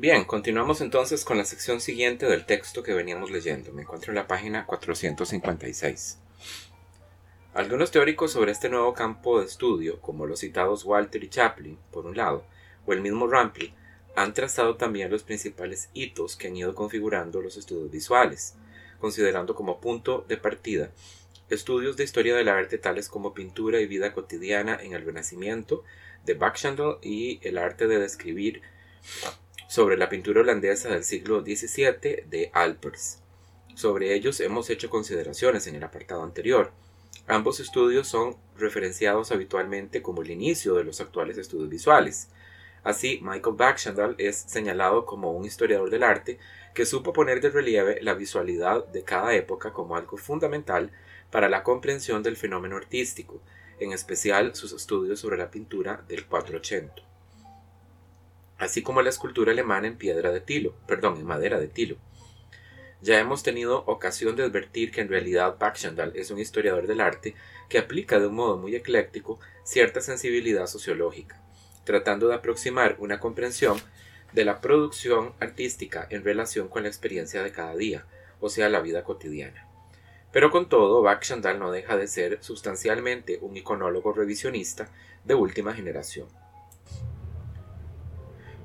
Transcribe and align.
Bien, 0.00 0.24
continuamos 0.24 0.80
entonces 0.80 1.26
con 1.26 1.36
la 1.36 1.44
sección 1.44 1.78
siguiente 1.78 2.24
del 2.24 2.46
texto 2.46 2.82
que 2.82 2.94
veníamos 2.94 3.30
leyendo. 3.30 3.70
Me 3.70 3.82
encuentro 3.82 4.12
en 4.12 4.16
la 4.16 4.26
página 4.26 4.64
456. 4.64 6.18
Algunos 7.52 7.90
teóricos 7.90 8.32
sobre 8.32 8.52
este 8.52 8.70
nuevo 8.70 8.94
campo 8.94 9.40
de 9.40 9.44
estudio, 9.44 10.00
como 10.00 10.24
los 10.24 10.40
citados 10.40 10.86
Walter 10.86 11.22
y 11.22 11.28
Chaplin, 11.28 11.78
por 11.90 12.06
un 12.06 12.16
lado, 12.16 12.46
o 12.86 12.94
el 12.94 13.02
mismo 13.02 13.26
Rampli, 13.26 13.74
han 14.16 14.32
trazado 14.32 14.76
también 14.76 15.10
los 15.10 15.22
principales 15.22 15.90
hitos 15.92 16.34
que 16.34 16.48
han 16.48 16.56
ido 16.56 16.74
configurando 16.74 17.42
los 17.42 17.58
estudios 17.58 17.90
visuales, 17.90 18.54
considerando 19.00 19.54
como 19.54 19.82
punto 19.82 20.24
de 20.26 20.38
partida 20.38 20.92
estudios 21.50 21.98
de 21.98 22.04
historia 22.04 22.34
del 22.34 22.48
arte 22.48 22.78
tales 22.78 23.10
como 23.10 23.34
pintura 23.34 23.80
y 23.80 23.86
vida 23.86 24.14
cotidiana 24.14 24.78
en 24.80 24.94
el 24.94 25.04
Renacimiento 25.04 25.84
de 26.24 26.32
Baxandall 26.32 27.00
y 27.02 27.38
el 27.42 27.58
arte 27.58 27.86
de 27.86 27.98
describir 27.98 28.62
sobre 29.70 29.96
la 29.96 30.08
pintura 30.08 30.40
holandesa 30.40 30.88
del 30.88 31.04
siglo 31.04 31.42
XVII 31.42 32.24
de 32.26 32.50
Alpers. 32.52 33.22
Sobre 33.76 34.14
ellos 34.14 34.40
hemos 34.40 34.68
hecho 34.68 34.90
consideraciones 34.90 35.68
en 35.68 35.76
el 35.76 35.84
apartado 35.84 36.24
anterior. 36.24 36.72
Ambos 37.28 37.60
estudios 37.60 38.08
son 38.08 38.36
referenciados 38.58 39.30
habitualmente 39.30 40.02
como 40.02 40.22
el 40.22 40.32
inicio 40.32 40.74
de 40.74 40.82
los 40.82 41.00
actuales 41.00 41.38
estudios 41.38 41.68
visuales. 41.68 42.30
Así, 42.82 43.20
Michael 43.22 43.54
Baxandall 43.54 44.16
es 44.18 44.38
señalado 44.38 45.06
como 45.06 45.30
un 45.30 45.44
historiador 45.44 45.88
del 45.88 46.02
arte 46.02 46.40
que 46.74 46.84
supo 46.84 47.12
poner 47.12 47.40
de 47.40 47.50
relieve 47.50 48.02
la 48.02 48.14
visualidad 48.14 48.84
de 48.88 49.04
cada 49.04 49.36
época 49.36 49.72
como 49.72 49.94
algo 49.94 50.16
fundamental 50.16 50.90
para 51.30 51.48
la 51.48 51.62
comprensión 51.62 52.24
del 52.24 52.36
fenómeno 52.36 52.76
artístico, 52.76 53.40
en 53.78 53.92
especial 53.92 54.56
sus 54.56 54.72
estudios 54.72 55.20
sobre 55.20 55.38
la 55.38 55.52
pintura 55.52 56.02
del 56.08 56.26
480, 56.26 57.08
así 58.60 58.82
como 58.82 59.02
la 59.02 59.08
escultura 59.08 59.52
alemana 59.52 59.88
en 59.88 59.96
piedra 59.96 60.30
de 60.30 60.40
tilo, 60.40 60.74
perdón, 60.86 61.16
en 61.16 61.26
madera 61.26 61.58
de 61.58 61.66
tilo. 61.66 61.96
Ya 63.00 63.18
hemos 63.18 63.42
tenido 63.42 63.82
ocasión 63.86 64.36
de 64.36 64.42
advertir 64.42 64.92
que 64.92 65.00
en 65.00 65.08
realidad 65.08 65.56
Baxandall 65.58 66.12
es 66.14 66.30
un 66.30 66.38
historiador 66.38 66.86
del 66.86 67.00
arte 67.00 67.34
que 67.70 67.78
aplica 67.78 68.20
de 68.20 68.26
un 68.26 68.34
modo 68.34 68.58
muy 68.58 68.76
ecléctico 68.76 69.40
cierta 69.64 70.02
sensibilidad 70.02 70.66
sociológica, 70.66 71.40
tratando 71.84 72.28
de 72.28 72.34
aproximar 72.34 72.96
una 72.98 73.18
comprensión 73.18 73.80
de 74.32 74.44
la 74.44 74.60
producción 74.60 75.32
artística 75.40 76.06
en 76.10 76.22
relación 76.22 76.68
con 76.68 76.82
la 76.82 76.90
experiencia 76.90 77.42
de 77.42 77.52
cada 77.52 77.74
día, 77.74 78.04
o 78.40 78.50
sea, 78.50 78.68
la 78.68 78.80
vida 78.80 79.02
cotidiana. 79.02 79.66
Pero 80.32 80.50
con 80.50 80.68
todo, 80.68 81.00
Baxandall 81.00 81.58
no 81.58 81.72
deja 81.72 81.96
de 81.96 82.06
ser 82.06 82.38
sustancialmente 82.42 83.38
un 83.40 83.56
iconólogo 83.56 84.12
revisionista 84.12 84.90
de 85.24 85.34
última 85.34 85.72
generación. 85.72 86.28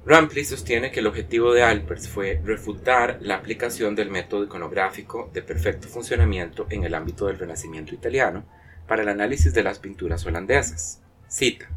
Rampley 0.06 0.46
sostiene 0.46 0.92
que 0.92 1.00
el 1.00 1.08
objetivo 1.08 1.54
de 1.54 1.64
Alpers 1.64 2.08
fue 2.08 2.40
refutar 2.44 3.18
la 3.22 3.36
aplicación 3.36 3.96
del 3.96 4.12
método 4.12 4.44
iconográfico 4.44 5.32
de 5.34 5.42
perfecto 5.42 5.88
funcionamiento 5.88 6.68
en 6.70 6.84
el 6.84 6.94
ámbito 6.94 7.28
del 7.28 7.40
Renacimiento 7.40 7.96
italiano 7.96 8.46
para 8.88 9.02
el 9.02 9.10
análisis 9.10 9.54
de 9.54 9.64
las 9.64 9.80
pinturas 9.80 10.26
holandesas. 10.26 11.02
Cita. 11.28 11.70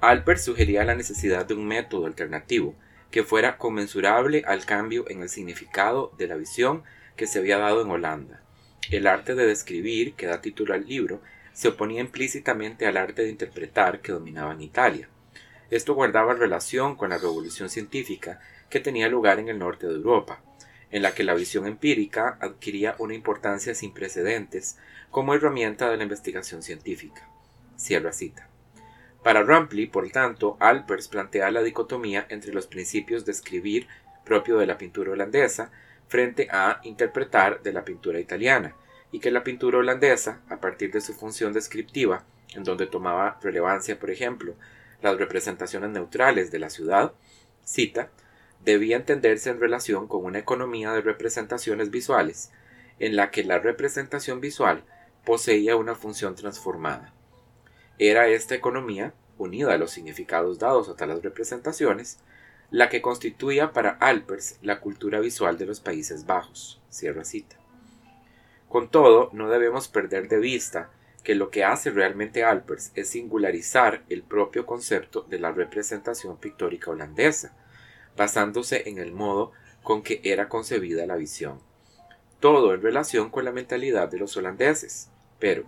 Alpers 0.00 0.44
sugería 0.44 0.84
la 0.84 0.94
necesidad 0.94 1.46
de 1.46 1.54
un 1.54 1.66
método 1.66 2.06
alternativo 2.06 2.74
que 3.10 3.24
fuera 3.24 3.58
conmensurable 3.58 4.44
al 4.46 4.64
cambio 4.64 5.04
en 5.08 5.22
el 5.22 5.28
significado 5.28 6.12
de 6.16 6.28
la 6.28 6.36
visión 6.36 6.84
que 7.16 7.26
se 7.26 7.38
había 7.40 7.58
dado 7.58 7.82
en 7.82 7.90
Holanda 7.90 8.40
el 8.90 9.06
arte 9.06 9.34
de 9.34 9.46
describir, 9.46 10.14
que 10.14 10.26
da 10.26 10.40
título 10.40 10.74
al 10.74 10.86
libro, 10.86 11.22
se 11.52 11.68
oponía 11.68 12.00
implícitamente 12.00 12.86
al 12.86 12.96
arte 12.96 13.22
de 13.22 13.30
interpretar 13.30 14.00
que 14.00 14.12
dominaba 14.12 14.52
en 14.52 14.62
Italia. 14.62 15.08
Esto 15.74 15.94
guardaba 15.94 16.34
relación 16.34 16.94
con 16.94 17.10
la 17.10 17.18
revolución 17.18 17.68
científica 17.68 18.38
que 18.70 18.78
tenía 18.78 19.08
lugar 19.08 19.40
en 19.40 19.48
el 19.48 19.58
norte 19.58 19.88
de 19.88 19.94
Europa, 19.94 20.40
en 20.92 21.02
la 21.02 21.16
que 21.16 21.24
la 21.24 21.34
visión 21.34 21.66
empírica 21.66 22.38
adquiría 22.40 22.94
una 23.00 23.14
importancia 23.14 23.74
sin 23.74 23.92
precedentes 23.92 24.78
como 25.10 25.34
herramienta 25.34 25.90
de 25.90 25.96
la 25.96 26.04
investigación 26.04 26.62
científica. 26.62 27.28
Cierra 27.74 28.12
cita. 28.12 28.48
Para 29.24 29.42
Rampley, 29.42 29.88
por 29.88 30.08
tanto, 30.10 30.56
Alpers 30.60 31.08
plantea 31.08 31.50
la 31.50 31.64
dicotomía 31.64 32.24
entre 32.28 32.54
los 32.54 32.68
principios 32.68 33.24
de 33.24 33.32
escribir 33.32 33.88
propio 34.24 34.58
de 34.58 34.68
la 34.68 34.78
pintura 34.78 35.10
holandesa 35.10 35.72
frente 36.06 36.46
a 36.52 36.78
interpretar 36.84 37.64
de 37.64 37.72
la 37.72 37.84
pintura 37.84 38.20
italiana, 38.20 38.76
y 39.10 39.18
que 39.18 39.32
la 39.32 39.42
pintura 39.42 39.78
holandesa, 39.78 40.40
a 40.48 40.60
partir 40.60 40.92
de 40.92 41.00
su 41.00 41.14
función 41.14 41.52
descriptiva, 41.52 42.22
en 42.54 42.62
donde 42.62 42.86
tomaba 42.86 43.40
relevancia, 43.42 43.98
por 43.98 44.12
ejemplo, 44.12 44.54
las 45.04 45.18
representaciones 45.18 45.90
neutrales 45.90 46.50
de 46.50 46.58
la 46.58 46.70
ciudad, 46.70 47.12
cita, 47.64 48.10
debía 48.64 48.96
entenderse 48.96 49.50
en 49.50 49.60
relación 49.60 50.08
con 50.08 50.24
una 50.24 50.38
economía 50.38 50.92
de 50.92 51.02
representaciones 51.02 51.90
visuales, 51.90 52.50
en 52.98 53.16
la 53.16 53.30
que 53.30 53.44
la 53.44 53.58
representación 53.58 54.40
visual 54.40 54.84
poseía 55.24 55.76
una 55.76 55.94
función 55.94 56.34
transformada. 56.34 57.12
Era 57.98 58.28
esta 58.28 58.54
economía, 58.54 59.14
unida 59.38 59.74
a 59.74 59.78
los 59.78 59.90
significados 59.90 60.58
dados 60.58 60.88
a 60.88 60.96
tales 60.96 61.22
representaciones, 61.22 62.18
la 62.70 62.88
que 62.88 63.02
constituía 63.02 63.72
para 63.72 63.90
Alpers 63.90 64.58
la 64.62 64.80
cultura 64.80 65.20
visual 65.20 65.58
de 65.58 65.66
los 65.66 65.80
Países 65.80 66.26
Bajos. 66.26 66.80
Cierra 66.88 67.24
cita. 67.24 67.56
Con 68.68 68.90
todo, 68.90 69.30
no 69.32 69.48
debemos 69.48 69.88
perder 69.88 70.28
de 70.28 70.38
vista 70.38 70.90
que 71.24 71.34
lo 71.34 71.50
que 71.50 71.64
hace 71.64 71.90
realmente 71.90 72.44
Alpers 72.44 72.92
es 72.94 73.08
singularizar 73.08 74.04
el 74.10 74.22
propio 74.22 74.66
concepto 74.66 75.22
de 75.22 75.38
la 75.38 75.50
representación 75.52 76.36
pictórica 76.36 76.90
holandesa, 76.90 77.56
basándose 78.14 78.88
en 78.90 78.98
el 78.98 79.10
modo 79.10 79.52
con 79.82 80.02
que 80.02 80.20
era 80.22 80.50
concebida 80.50 81.06
la 81.06 81.16
visión. 81.16 81.60
Todo 82.40 82.74
en 82.74 82.82
relación 82.82 83.30
con 83.30 83.46
la 83.46 83.52
mentalidad 83.52 84.08
de 84.08 84.18
los 84.18 84.36
holandeses. 84.36 85.08
Pero, 85.38 85.64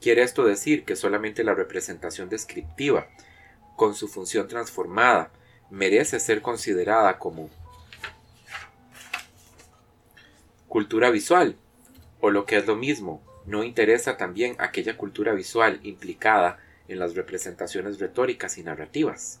¿quiere 0.00 0.22
esto 0.22 0.44
decir 0.44 0.84
que 0.84 0.94
solamente 0.94 1.42
la 1.42 1.54
representación 1.54 2.28
descriptiva, 2.28 3.08
con 3.76 3.96
su 3.96 4.06
función 4.06 4.46
transformada, 4.46 5.32
merece 5.70 6.20
ser 6.20 6.40
considerada 6.40 7.18
como 7.18 7.50
cultura 10.68 11.10
visual, 11.10 11.56
o 12.20 12.30
lo 12.30 12.46
que 12.46 12.58
es 12.58 12.66
lo 12.66 12.76
mismo, 12.76 13.22
no 13.46 13.64
interesa 13.64 14.16
también 14.16 14.56
aquella 14.58 14.96
cultura 14.96 15.32
visual 15.32 15.80
implicada 15.82 16.58
en 16.88 16.98
las 16.98 17.14
representaciones 17.14 17.98
retóricas 17.98 18.58
y 18.58 18.62
narrativas. 18.62 19.40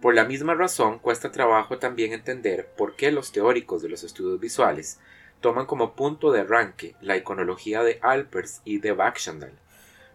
Por 0.00 0.14
la 0.14 0.24
misma 0.24 0.54
razón, 0.54 0.98
cuesta 0.98 1.30
trabajo 1.30 1.78
también 1.78 2.12
entender 2.12 2.68
por 2.76 2.96
qué 2.96 3.12
los 3.12 3.32
teóricos 3.32 3.82
de 3.82 3.88
los 3.88 4.02
estudios 4.02 4.40
visuales 4.40 4.98
toman 5.40 5.66
como 5.66 5.94
punto 5.94 6.32
de 6.32 6.40
arranque 6.40 6.94
la 7.00 7.16
iconología 7.16 7.82
de 7.82 7.98
Alpers 8.02 8.60
y 8.64 8.78
de 8.78 8.92
Baxandall, 8.92 9.58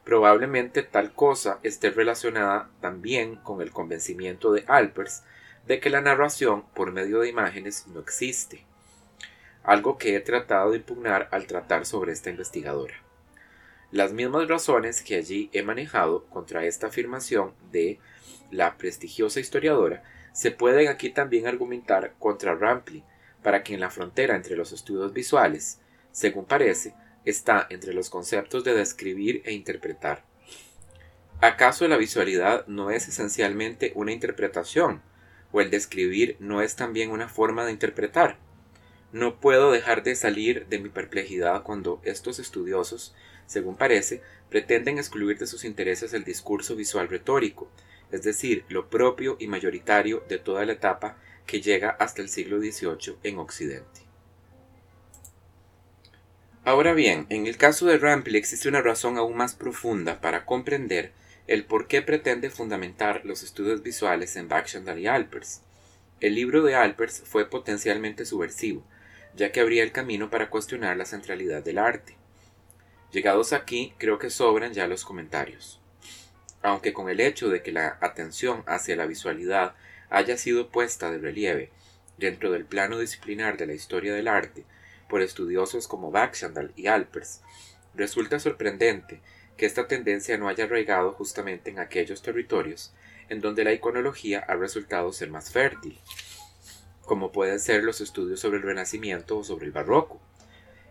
Probablemente 0.08 0.84
tal 0.84 1.12
cosa 1.12 1.60
esté 1.64 1.90
relacionada 1.90 2.70
también 2.80 3.36
con 3.36 3.62
el 3.62 3.72
convencimiento 3.72 4.54
de 4.54 4.64
Alpers 4.66 5.26
de 5.66 5.82
que 5.82 5.90
la 5.90 6.00
narración 6.00 6.64
por 6.74 6.94
medio 6.94 7.20
de 7.20 7.28
imágenes 7.28 7.88
no 7.88 8.00
existe, 8.00 8.64
algo 9.68 9.98
que 9.98 10.16
he 10.16 10.22
tratado 10.22 10.72
de 10.72 10.78
impugnar 10.78 11.28
al 11.32 11.46
tratar 11.46 11.86
sobre 11.86 12.14
esta 12.14 12.30
investigadora. 12.30 12.96
Las 13.92 14.14
mismas 14.14 14.48
razones 14.48 15.02
que 15.02 15.16
allí 15.16 15.50
he 15.52 15.62
manejado 15.62 16.26
contra 16.28 16.66
esta 16.66 16.88
afirmación 16.88 17.54
de 17.72 18.00
la 18.50 18.78
prestigiosa 18.78 19.42
historiadora 19.42 20.04
se 20.32 20.52
pueden 20.52 20.88
aquí 20.88 21.10
también 21.10 21.48
argumentar 21.48 22.14
contra 22.18 22.56
Rampley, 22.56 23.04
para 23.44 23.64
que 23.64 23.74
en 23.74 23.82
la 23.82 23.90
frontera 23.90 24.36
entre 24.36 24.56
los 24.56 24.72
estudios 24.72 25.12
visuales, 25.12 25.80
según 26.12 26.46
parece, 26.46 26.96
está 27.26 27.68
entre 27.70 27.94
los 27.94 28.10
conceptos 28.10 28.64
de 28.64 28.74
describir 28.74 29.42
e 29.46 29.52
interpretar. 29.52 30.24
¿Acaso 31.42 31.88
la 31.90 31.98
visualidad 31.98 32.66
no 32.68 32.90
es 32.90 33.10
esencialmente 33.10 33.92
una 33.96 34.14
interpretación? 34.14 35.02
¿O 35.52 35.60
el 35.60 35.70
describir 35.70 36.38
no 36.40 36.62
es 36.62 36.78
también 36.78 37.12
una 37.12 37.28
forma 37.28 37.66
de 37.66 37.72
interpretar? 37.72 38.47
No 39.12 39.40
puedo 39.40 39.72
dejar 39.72 40.04
de 40.04 40.16
salir 40.16 40.68
de 40.68 40.80
mi 40.80 40.90
perplejidad 40.90 41.64
cuando 41.64 42.02
estos 42.04 42.40
estudiosos, 42.40 43.16
según 43.46 43.78
parece, 43.78 44.22
pretenden 44.50 44.98
excluir 44.98 45.38
de 45.38 45.48
sus 45.48 45.64
intereses 45.64 46.14
el 46.14 46.24
discurso 46.24 46.76
visual 46.76 47.08
retórico, 47.08 47.70
es 48.12 48.24
decir, 48.24 48.66
lo 48.70 48.90
propio 48.90 49.38
y 49.40 49.48
mayoritario 49.48 50.24
de 50.28 50.40
toda 50.40 50.66
la 50.66 50.74
etapa 50.74 51.18
que 51.46 51.62
llega 51.62 51.90
hasta 51.90 52.22
el 52.22 52.30
siglo 52.30 52.60
XVIII 52.60 53.18
en 53.24 53.40
Occidente. 53.40 54.02
Ahora 56.66 56.94
bien, 56.94 57.28
en 57.30 57.48
el 57.48 57.56
caso 57.56 57.86
de 57.86 57.98
Rampel 57.98 58.36
existe 58.36 58.68
una 58.68 58.82
razón 58.82 59.18
aún 59.18 59.38
más 59.38 59.56
profunda 59.56 60.20
para 60.20 60.46
comprender 60.46 61.14
el 61.48 61.64
por 61.64 61.88
qué 61.88 62.02
pretende 62.02 62.50
fundamentar 62.50 63.22
los 63.24 63.42
estudios 63.42 63.82
visuales 63.84 64.36
en 64.36 64.50
Baxandall 64.50 65.00
y 65.00 65.08
Alpers. 65.08 65.62
El 66.20 66.36
libro 66.36 66.64
de 66.64 66.76
Alpers 66.76 67.24
fue 67.26 67.50
potencialmente 67.50 68.26
subversivo, 68.26 68.84
ya 69.38 69.52
que 69.52 69.60
abría 69.60 69.84
el 69.84 69.92
camino 69.92 70.32
para 70.32 70.50
cuestionar 70.50 70.98
la 70.98 71.06
centralidad 71.06 71.64
del 71.64 71.78
arte. 71.78 72.18
Llegados 73.12 73.54
aquí, 73.54 73.94
creo 74.00 74.18
que 74.18 74.32
sobran 74.32 74.74
ya 74.74 74.88
los 74.88 75.06
comentarios. 75.06 75.80
Aunque 76.64 76.92
con 76.92 77.08
el 77.08 77.20
hecho 77.20 77.48
de 77.48 77.62
que 77.62 77.72
la 77.72 78.00
atención 78.02 78.64
hacia 78.66 78.96
la 78.96 79.06
visualidad 79.06 79.76
haya 80.10 80.38
sido 80.38 80.70
puesta 80.70 81.12
de 81.12 81.20
relieve 81.20 81.70
dentro 82.18 82.52
del 82.52 82.66
plano 82.66 82.98
disciplinar 82.98 83.58
de 83.58 83.68
la 83.68 83.74
historia 83.74 84.14
del 84.14 84.28
arte 84.28 84.66
por 85.08 85.22
estudiosos 85.22 85.88
como 85.88 86.10
Baxandal 86.10 86.74
y 86.76 86.88
Alpers, 86.88 87.42
resulta 87.94 88.40
sorprendente 88.40 89.22
que 89.56 89.68
esta 89.68 89.88
tendencia 89.88 90.38
no 90.40 90.50
haya 90.50 90.64
arraigado 90.64 91.14
justamente 91.14 91.70
en 91.70 91.78
aquellos 91.78 92.24
territorios 92.24 92.92
en 93.30 93.40
donde 93.40 93.64
la 93.64 93.74
iconología 93.74 94.40
ha 94.40 94.56
resultado 94.56 95.14
ser 95.14 95.30
más 95.30 95.52
fértil, 95.52 96.00
como 97.08 97.32
pueden 97.32 97.60
ser 97.60 97.84
los 97.84 98.02
estudios 98.02 98.42
sobre 98.42 98.58
el 98.58 98.64
Renacimiento 98.64 99.38
o 99.38 99.44
sobre 99.44 99.66
el 99.66 99.72
Barroco. 99.72 100.20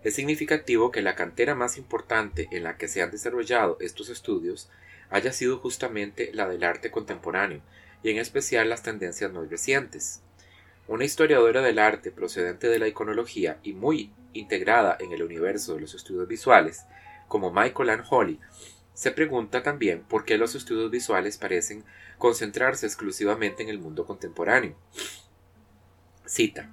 Es 0.02 0.14
significativo 0.14 0.90
que 0.90 1.02
la 1.02 1.14
cantera 1.14 1.54
más 1.54 1.76
importante 1.76 2.48
en 2.50 2.64
la 2.64 2.78
que 2.78 2.88
se 2.88 3.02
han 3.02 3.10
desarrollado 3.10 3.76
estos 3.80 4.08
estudios 4.08 4.70
haya 5.10 5.32
sido 5.32 5.58
justamente 5.58 6.30
la 6.32 6.48
del 6.48 6.64
arte 6.64 6.90
contemporáneo, 6.90 7.60
y 8.02 8.10
en 8.10 8.18
especial 8.18 8.68
las 8.68 8.82
tendencias 8.82 9.30
más 9.30 9.50
recientes. 9.50 10.22
Una 10.88 11.04
historiadora 11.04 11.60
del 11.60 11.78
arte 11.78 12.10
procedente 12.10 12.68
de 12.68 12.78
la 12.78 12.88
iconología 12.88 13.58
y 13.62 13.74
muy 13.74 14.10
integrada 14.32 14.96
en 14.98 15.12
el 15.12 15.22
universo 15.22 15.74
de 15.74 15.82
los 15.82 15.94
estudios 15.94 16.26
visuales, 16.26 16.84
como 17.28 17.52
Michael 17.52 17.90
Ann 17.90 18.04
Holly, 18.08 18.40
se 18.94 19.10
pregunta 19.10 19.62
también 19.62 20.02
por 20.08 20.24
qué 20.24 20.38
los 20.38 20.54
estudios 20.54 20.90
visuales 20.90 21.36
parecen 21.36 21.84
concentrarse 22.16 22.86
exclusivamente 22.86 23.62
en 23.62 23.68
el 23.68 23.78
mundo 23.78 24.06
contemporáneo. 24.06 24.74
Cita. 26.26 26.70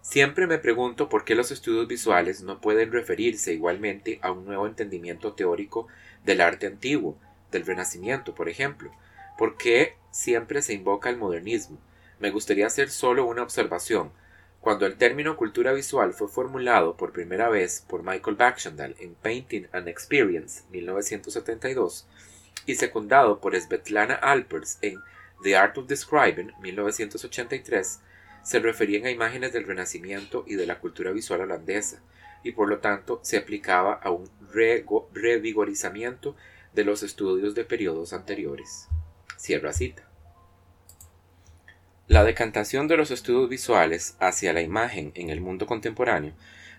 Siempre 0.00 0.46
me 0.46 0.58
pregunto 0.58 1.08
por 1.08 1.24
qué 1.24 1.34
los 1.34 1.50
estudios 1.50 1.88
visuales 1.88 2.42
no 2.42 2.60
pueden 2.60 2.92
referirse 2.92 3.52
igualmente 3.52 4.20
a 4.22 4.30
un 4.30 4.44
nuevo 4.44 4.66
entendimiento 4.66 5.32
teórico 5.32 5.88
del 6.24 6.40
arte 6.40 6.66
antiguo, 6.66 7.18
del 7.50 7.66
Renacimiento, 7.66 8.34
por 8.34 8.48
ejemplo. 8.48 8.92
¿Por 9.36 9.56
qué 9.56 9.96
siempre 10.10 10.62
se 10.62 10.74
invoca 10.74 11.10
el 11.10 11.16
modernismo? 11.16 11.78
Me 12.20 12.30
gustaría 12.30 12.66
hacer 12.66 12.90
solo 12.90 13.26
una 13.26 13.42
observación. 13.42 14.12
Cuando 14.60 14.86
el 14.86 14.96
término 14.96 15.36
cultura 15.36 15.72
visual 15.72 16.12
fue 16.12 16.28
formulado 16.28 16.96
por 16.96 17.12
primera 17.12 17.48
vez 17.48 17.84
por 17.88 18.02
Michael 18.02 18.36
Baxandal 18.36 18.96
en 18.98 19.14
Painting 19.14 19.68
and 19.72 19.88
Experience 19.88 20.62
1972 20.70 22.06
y 22.64 22.74
secundado 22.74 23.40
por 23.40 23.54
Svetlana 23.54 24.14
Alpers 24.14 24.78
en 24.82 24.98
The 25.42 25.56
Art 25.56 25.78
of 25.78 25.86
Describing 25.86 26.52
1983, 26.60 28.00
se 28.46 28.60
referían 28.60 29.04
a 29.06 29.10
imágenes 29.10 29.52
del 29.52 29.64
Renacimiento 29.64 30.44
y 30.46 30.54
de 30.54 30.66
la 30.66 30.78
cultura 30.78 31.10
visual 31.10 31.40
holandesa, 31.40 32.00
y 32.44 32.52
por 32.52 32.68
lo 32.68 32.78
tanto 32.78 33.18
se 33.24 33.38
aplicaba 33.38 33.94
a 33.94 34.10
un 34.10 34.30
revigorizamiento 35.12 36.36
de 36.72 36.84
los 36.84 37.02
estudios 37.02 37.56
de 37.56 37.64
periodos 37.64 38.12
anteriores. 38.12 38.86
Cierra 39.36 39.72
cita. 39.72 40.08
La 42.06 42.22
decantación 42.22 42.86
de 42.86 42.96
los 42.96 43.10
estudios 43.10 43.48
visuales 43.48 44.14
hacia 44.20 44.52
la 44.52 44.60
imagen 44.60 45.10
en 45.16 45.30
el 45.30 45.40
mundo 45.40 45.66
contemporáneo 45.66 46.34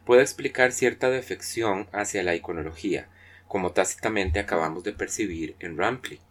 puede 0.05 0.21
explicar 0.21 0.71
cierta 0.71 1.09
defección 1.09 1.89
hacia 1.91 2.23
la 2.23 2.33
iconología, 2.33 3.09
como 3.49 3.73
tácitamente 3.73 4.39
acabamos 4.39 4.85
de 4.85 4.93
percibir 4.93 5.57
en 5.59 5.77
Rampley. 5.77 6.21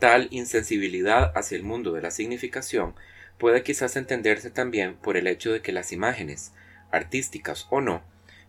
Tal 0.00 0.26
insensibilidad 0.32 1.30
hacia 1.36 1.54
el 1.54 1.62
mundo 1.62 1.92
de 1.92 2.02
la 2.02 2.10
significación 2.10 2.96
puede 3.38 3.62
quizás 3.62 3.96
entenderse 3.96 4.50
también 4.50 4.94
por 4.96 5.16
el 5.16 5.26
hecho 5.26 5.52
de 5.52 5.62
que 5.62 5.72
las 5.72 5.92
imágenes, 5.92 6.52
artísticas 6.90 7.66
o 7.70 7.80
no, 7.80 8.02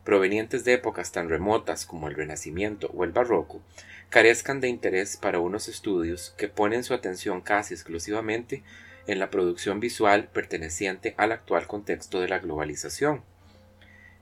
provenientes 0.04 0.64
de 0.66 0.74
épocas 0.74 1.12
tan 1.12 1.30
remotas 1.30 1.86
como 1.86 2.08
el 2.08 2.16
Renacimiento 2.16 2.90
o 2.94 3.04
el 3.04 3.12
Barroco, 3.12 3.62
carezcan 4.10 4.60
de 4.60 4.68
interés 4.68 5.18
para 5.18 5.40
unos 5.40 5.68
estudios 5.68 6.34
que 6.38 6.48
ponen 6.48 6.84
su 6.84 6.94
atención 6.94 7.42
casi 7.42 7.76
exclusivamente 7.76 8.64
en 9.06 9.20
la 9.20 9.30
producción 9.30 9.80
visual 9.80 10.30
perteneciente 10.30 11.14
al 11.18 11.32
actual 11.32 11.68
contexto 11.68 12.20
de 12.22 12.28
la 12.28 12.40
globalización, 12.40 13.24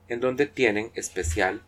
en 0.08 0.20
donde 0.20 0.46
tienen 0.46 0.90
especial 0.94 1.62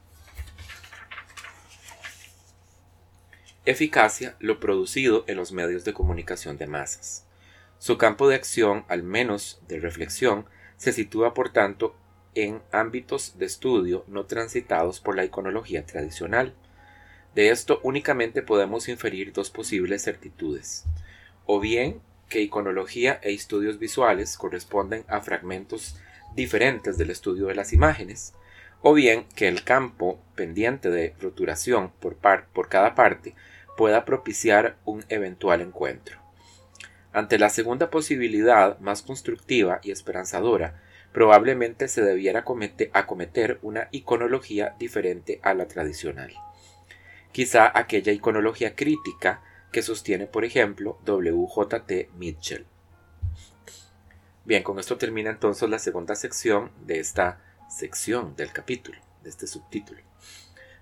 eficacia 3.65 4.37
lo 4.39 4.59
producido 4.59 5.25
en 5.29 5.37
los 5.37 5.53
medios 5.53 5.85
de 5.85 5.93
comunicación 5.93 6.57
de 6.57 6.67
masas. 6.67 7.27
Su 7.81 7.97
campo 7.97 8.29
de 8.29 8.35
acción, 8.35 8.85
al 8.89 9.03
menos 9.03 9.59
de 9.67 9.81
reflexión, 9.81 10.45
se 10.77 10.93
sitúa 10.93 11.33
por 11.33 11.49
tanto 11.51 11.97
en 12.35 12.61
ámbitos 12.73 13.39
de 13.39 13.47
estudio 13.47 14.05
no 14.07 14.27
transitados 14.27 15.01
por 15.01 15.17
la 15.17 15.25
iconología 15.25 15.87
tradicional. 15.87 16.55
De 17.35 17.49
esto 17.49 17.81
únicamente 17.83 18.43
podemos 18.43 18.91
inferir 18.91 19.33
dos 19.33 19.49
posibles 19.49 20.05
certitudes. 20.05 20.85
O 21.47 21.59
bien 21.59 22.03
que 22.29 22.43
iconología 22.43 23.19
e 23.23 23.33
estudios 23.33 23.79
visuales 23.79 24.37
corresponden 24.37 25.07
a 25.09 25.23
fragmentos 25.23 25.97
diferentes 26.37 26.99
del 26.99 27.09
estudio 27.09 27.47
de 27.47 27.55
las 27.55 27.73
imágenes, 27.73 28.35
o 28.83 28.93
bien 28.93 29.25
que 29.35 29.49
el 29.49 29.65
campo 29.65 30.21
pendiente 30.35 30.91
de 30.91 31.15
roturación 31.19 31.93
por, 31.99 32.17
por 32.53 32.69
cada 32.69 32.95
parte 32.95 33.35
pueda 33.79 34.05
propiciar 34.05 34.77
un 34.85 35.03
eventual 35.09 35.63
encuentro. 35.63 36.20
Ante 37.13 37.39
la 37.39 37.51
segunda 37.51 37.91
posibilidad, 37.91 38.79
más 38.79 39.03
constructiva 39.03 39.81
y 39.83 39.91
esperanzadora, 39.91 40.81
probablemente 41.13 41.89
se 41.89 42.03
debiera 42.03 42.45
acometer 42.93 43.59
una 43.63 43.89
iconología 43.91 44.77
diferente 44.79 45.41
a 45.43 45.55
la 45.55 45.67
tradicional. 45.67 46.33
Quizá 47.33 47.77
aquella 47.77 48.13
iconología 48.13 48.77
crítica 48.77 49.43
que 49.73 49.83
sostiene, 49.83 50.27
por 50.27 50.45
ejemplo, 50.45 50.99
W.J.T. 51.05 52.11
Mitchell. 52.17 52.67
Bien, 54.45 54.63
con 54.63 54.79
esto 54.79 54.97
termina 54.97 55.31
entonces 55.31 55.69
la 55.69 55.79
segunda 55.79 56.15
sección 56.15 56.73
de 56.85 57.01
esta 57.01 57.41
sección 57.69 58.35
del 58.37 58.53
capítulo, 58.53 58.99
de 59.23 59.31
este 59.31 59.47
subtítulo. 59.47 60.01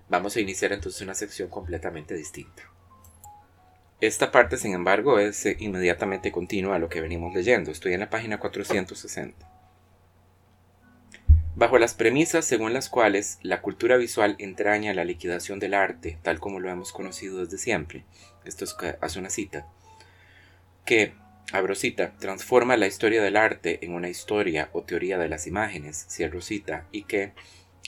Vamos 0.09 0.35
a 0.35 0.39
iniciar 0.39 0.73
entonces 0.73 1.01
una 1.01 1.13
sección 1.13 1.49
completamente 1.49 2.15
distinta. 2.15 2.63
Esta 4.01 4.31
parte, 4.31 4.55
sin 4.55 4.73
embargo, 4.73 5.19
es 5.19 5.45
inmediatamente 5.59 6.31
continua 6.31 6.77
a 6.77 6.79
lo 6.79 6.87
que 6.87 7.01
venimos 7.01 7.35
leyendo. 7.35 7.69
Estoy 7.69 7.93
en 7.93 7.99
la 7.99 8.09
página 8.09 8.39
460. 8.39 9.45
Bajo 11.55 11.77
las 11.77 11.95
premisas 11.95 12.45
según 12.45 12.71
las 12.71 12.87
cuales 12.87 13.39
la 13.41 13.61
cultura 13.61 13.97
visual 13.97 14.37
entraña 14.39 14.93
la 14.93 15.03
liquidación 15.03 15.59
del 15.59 15.73
arte, 15.73 16.17
tal 16.21 16.39
como 16.39 16.61
lo 16.61 16.69
hemos 16.69 16.93
conocido 16.93 17.43
desde 17.43 17.57
siempre, 17.57 18.05
esto 18.45 18.63
es, 18.63 18.77
hace 19.01 19.19
una 19.19 19.29
cita, 19.29 19.67
que, 20.85 21.13
abro 21.51 21.75
cita, 21.75 22.13
transforma 22.17 22.77
la 22.77 22.87
historia 22.87 23.21
del 23.21 23.35
arte 23.35 23.83
en 23.83 23.93
una 23.93 24.07
historia 24.07 24.69
o 24.71 24.83
teoría 24.83 25.17
de 25.17 25.27
las 25.27 25.45
imágenes, 25.45 26.05
cierro 26.07 26.39
cita, 26.39 26.87
y 26.93 27.03
que, 27.03 27.33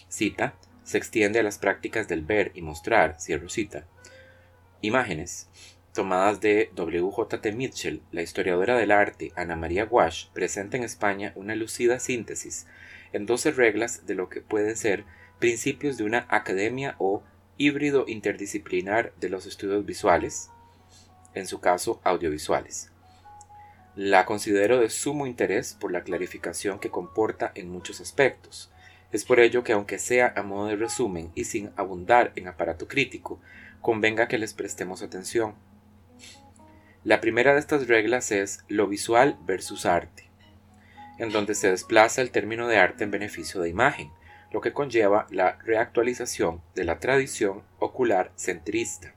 cita, 0.10 0.56
se 0.84 0.98
extiende 0.98 1.40
a 1.40 1.44
las 1.44 1.58
prácticas 1.58 2.10
del 2.10 2.26
ver 2.26 2.52
y 2.54 2.62
mostrar, 2.62 3.22
cierro 3.22 3.48
cita. 3.48 3.86
Imágenes, 4.82 5.48
tomadas 5.94 6.40
de 6.40 6.72
W.J.T. 6.76 7.52
Mitchell, 7.52 8.02
la 8.12 8.22
historiadora 8.22 8.78
del 8.78 8.92
arte 8.92 9.32
Ana 9.36 9.56
María 9.56 9.86
Wash, 9.86 10.28
presenta 10.34 10.78
en 10.78 10.84
España 10.84 11.34
una 11.36 11.56
lucida 11.56 12.00
síntesis 12.00 12.66
en 13.14 13.26
12 13.26 13.52
reglas 13.52 14.06
de 14.06 14.16
lo 14.16 14.30
que 14.30 14.42
pueden 14.42 14.78
ser 14.78 15.04
principios 15.40 15.98
de 15.98 16.06
una 16.06 16.26
academia 16.30 16.96
o 16.98 17.24
híbrido 17.58 18.06
interdisciplinar 18.08 19.14
de 19.20 19.30
los 19.30 19.46
estudios 19.46 19.86
visuales, 19.86 20.50
en 21.34 21.48
su 21.48 21.60
caso 21.60 22.00
audiovisuales. 22.04 22.92
La 23.96 24.26
considero 24.26 24.80
de 24.80 24.90
sumo 24.90 25.28
interés 25.28 25.74
por 25.74 25.92
la 25.92 26.04
clarificación 26.04 26.80
que 26.80 26.90
comporta 26.90 27.52
en 27.56 27.70
muchos 27.70 28.00
aspectos. 28.00 28.72
Es 29.12 29.26
por 29.26 29.42
ello 29.42 29.66
que 29.66 29.74
aunque 29.74 30.00
sea 30.00 30.34
a 30.38 30.44
modo 30.44 30.68
de 30.68 30.78
resumen 30.78 31.32
y 31.36 31.44
sin 31.44 31.72
abundar 31.76 32.32
en 32.38 32.48
aparato 32.48 32.88
crítico, 32.88 33.42
convenga 33.82 34.30
que 34.30 34.38
les 34.38 34.54
prestemos 34.54 35.02
atención. 35.02 35.56
La 37.04 37.22
primera 37.22 37.54
de 37.54 37.60
estas 37.60 37.88
reglas 37.88 38.32
es 38.32 38.64
lo 38.68 38.88
visual 38.88 39.38
versus 39.46 39.86
arte 39.86 40.32
en 41.22 41.30
donde 41.30 41.54
se 41.54 41.70
desplaza 41.70 42.24
el 42.24 42.32
término 42.32 42.68
de 42.68 42.78
arte 42.78 43.04
en 43.04 43.12
beneficio 43.12 43.62
de 43.62 43.70
imagen, 43.70 44.10
lo 44.52 44.60
que 44.60 44.74
conlleva 44.74 45.28
la 45.30 45.60
reactualización 45.64 46.64
de 46.74 46.84
la 46.84 46.98
tradición 46.98 47.62
ocular 47.78 48.32
centrista, 48.36 49.14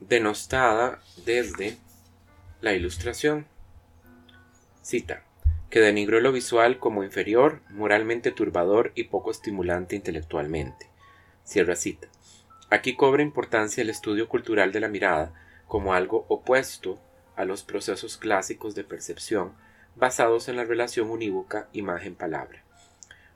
denostada 0.00 1.00
desde 1.24 1.76
la 2.60 2.72
ilustración. 2.72 3.46
Cita, 4.82 5.22
que 5.70 5.78
denigró 5.78 6.18
lo 6.20 6.32
visual 6.32 6.80
como 6.80 7.04
inferior, 7.04 7.62
moralmente 7.70 8.32
turbador 8.32 8.90
y 8.96 9.04
poco 9.04 9.30
estimulante 9.30 9.94
intelectualmente. 9.94 10.90
Cierra 11.44 11.76
cita. 11.76 12.08
Aquí 12.68 12.96
cobra 12.96 13.22
importancia 13.22 13.82
el 13.82 13.90
estudio 13.90 14.28
cultural 14.28 14.72
de 14.72 14.80
la 14.80 14.88
mirada 14.88 15.32
como 15.68 15.94
algo 15.94 16.26
opuesto 16.28 16.98
a 17.38 17.44
los 17.44 17.62
procesos 17.62 18.18
clásicos 18.18 18.74
de 18.74 18.82
percepción 18.82 19.52
basados 19.94 20.48
en 20.48 20.56
la 20.56 20.64
relación 20.64 21.08
unívoca 21.08 21.68
imagen-palabra, 21.72 22.64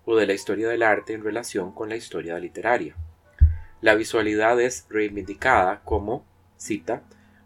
o 0.04 0.16
de 0.16 0.26
la 0.26 0.32
historia 0.32 0.68
del 0.68 0.82
arte 0.82 1.14
en 1.14 1.22
relación 1.22 1.72
con 1.72 1.88
la 1.88 1.94
historia 1.94 2.38
literaria. 2.40 2.96
La 3.80 3.94
visualidad 3.94 4.60
es 4.60 4.86
reivindicada 4.90 5.82
como, 5.84 6.26
cita, 6.56 7.04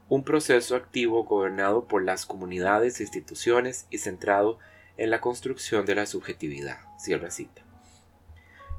un 0.08 0.24
proceso 0.24 0.76
activo 0.76 1.24
gobernado 1.24 1.84
por 1.84 2.02
las 2.02 2.24
comunidades 2.24 3.02
instituciones 3.02 3.86
y 3.90 3.98
centrado 3.98 4.58
en 4.96 5.10
la 5.10 5.20
construcción 5.20 5.84
de 5.84 5.94
la 5.94 6.06
subjetividad. 6.06 6.78
Cierra 6.98 7.30
cita. 7.30 7.62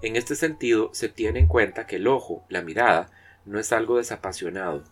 En 0.02 0.16
este 0.16 0.36
sentido, 0.36 0.90
se 0.94 1.10
tiene 1.10 1.40
en 1.40 1.48
cuenta 1.48 1.86
que 1.86 1.98
el 1.98 2.08
ojo, 2.08 2.44
la 2.50 2.64
mirada, 2.64 3.12
no 3.46 3.60
es 3.60 3.72
algo 3.72 3.98
desapasionado, 3.98 4.84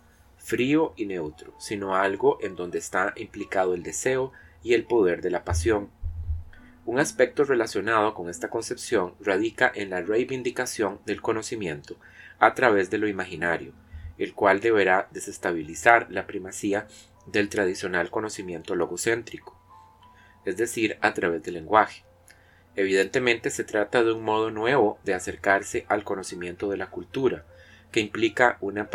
frío 0.45 0.93
y 0.95 1.07
neutro, 1.07 1.55
sino 1.57 1.95
algo 1.95 2.37
en 2.39 2.55
donde 2.55 2.77
está 2.77 3.13
implicado 3.15 3.73
el 3.73 3.81
deseo 3.81 4.31
y 4.61 4.75
el 4.75 4.85
poder 4.85 5.23
de 5.23 5.31
la 5.31 5.43
pasión. 5.43 5.89
Un 6.85 6.99
aspecto 6.99 7.45
relacionado 7.45 8.13
con 8.13 8.29
esta 8.29 8.51
concepción 8.51 9.15
radica 9.19 9.71
en 9.73 9.89
la 9.89 10.01
reivindicación 10.01 10.99
del 11.07 11.19
conocimiento 11.19 11.97
a 12.37 12.53
través 12.53 12.91
de 12.91 12.99
lo 12.99 13.07
imaginario, 13.07 13.73
el 14.19 14.35
cual 14.35 14.59
deberá 14.59 15.07
desestabilizar 15.09 16.11
la 16.11 16.27
primacía 16.27 16.87
del 17.25 17.49
tradicional 17.49 18.11
conocimiento 18.11 18.75
logocéntrico, 18.75 19.59
es 20.45 20.57
decir, 20.57 20.99
a 21.01 21.15
través 21.15 21.41
del 21.41 21.55
lenguaje. 21.55 22.03
Evidentemente 22.75 23.49
se 23.49 23.63
trata 23.63 24.03
de 24.03 24.11
un 24.11 24.23
modo 24.23 24.51
nuevo 24.51 24.99
de 25.03 25.15
acercarse 25.15 25.87
al 25.89 26.03
conocimiento 26.03 26.69
de 26.69 26.77
la 26.77 26.91
cultura, 26.91 27.47
que 27.91 27.99
implica 27.99 28.59
una 28.61 28.91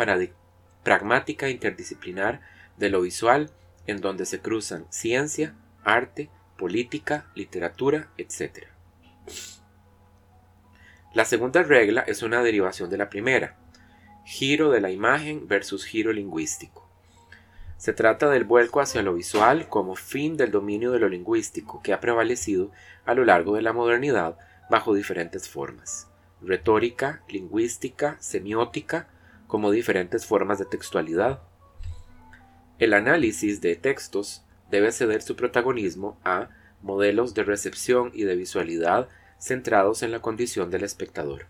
pragmática 0.83 1.49
interdisciplinar 1.49 2.41
de 2.77 2.89
lo 2.89 3.01
visual 3.01 3.51
en 3.87 4.01
donde 4.01 4.25
se 4.25 4.39
cruzan 4.39 4.85
ciencia, 4.89 5.55
arte, 5.83 6.29
política, 6.57 7.25
literatura, 7.35 8.09
etc. 8.17 8.67
La 11.13 11.25
segunda 11.25 11.63
regla 11.63 12.01
es 12.01 12.23
una 12.23 12.41
derivación 12.41 12.89
de 12.89 12.97
la 12.97 13.09
primera, 13.09 13.57
giro 14.23 14.69
de 14.71 14.81
la 14.81 14.91
imagen 14.91 15.47
versus 15.47 15.85
giro 15.85 16.13
lingüístico. 16.13 16.87
Se 17.77 17.93
trata 17.93 18.29
del 18.29 18.43
vuelco 18.43 18.79
hacia 18.79 19.01
lo 19.01 19.15
visual 19.15 19.67
como 19.67 19.95
fin 19.95 20.37
del 20.37 20.51
dominio 20.51 20.91
de 20.91 20.99
lo 20.99 21.09
lingüístico 21.09 21.81
que 21.81 21.93
ha 21.93 21.99
prevalecido 21.99 22.71
a 23.05 23.15
lo 23.15 23.25
largo 23.25 23.55
de 23.55 23.63
la 23.63 23.73
modernidad 23.73 24.37
bajo 24.69 24.93
diferentes 24.93 25.49
formas. 25.49 26.07
Retórica, 26.41 27.23
lingüística, 27.27 28.17
semiótica, 28.19 29.07
como 29.51 29.69
diferentes 29.69 30.25
formas 30.25 30.59
de 30.59 30.65
textualidad. 30.65 31.41
El 32.79 32.93
análisis 32.93 33.59
de 33.59 33.75
textos 33.75 34.45
debe 34.69 34.93
ceder 34.93 35.21
su 35.21 35.35
protagonismo 35.35 36.17
a 36.23 36.47
modelos 36.81 37.33
de 37.33 37.43
recepción 37.43 38.11
y 38.13 38.23
de 38.23 38.37
visualidad 38.37 39.09
centrados 39.41 40.03
en 40.03 40.11
la 40.11 40.21
condición 40.21 40.71
del 40.71 40.85
espectador. 40.85 41.47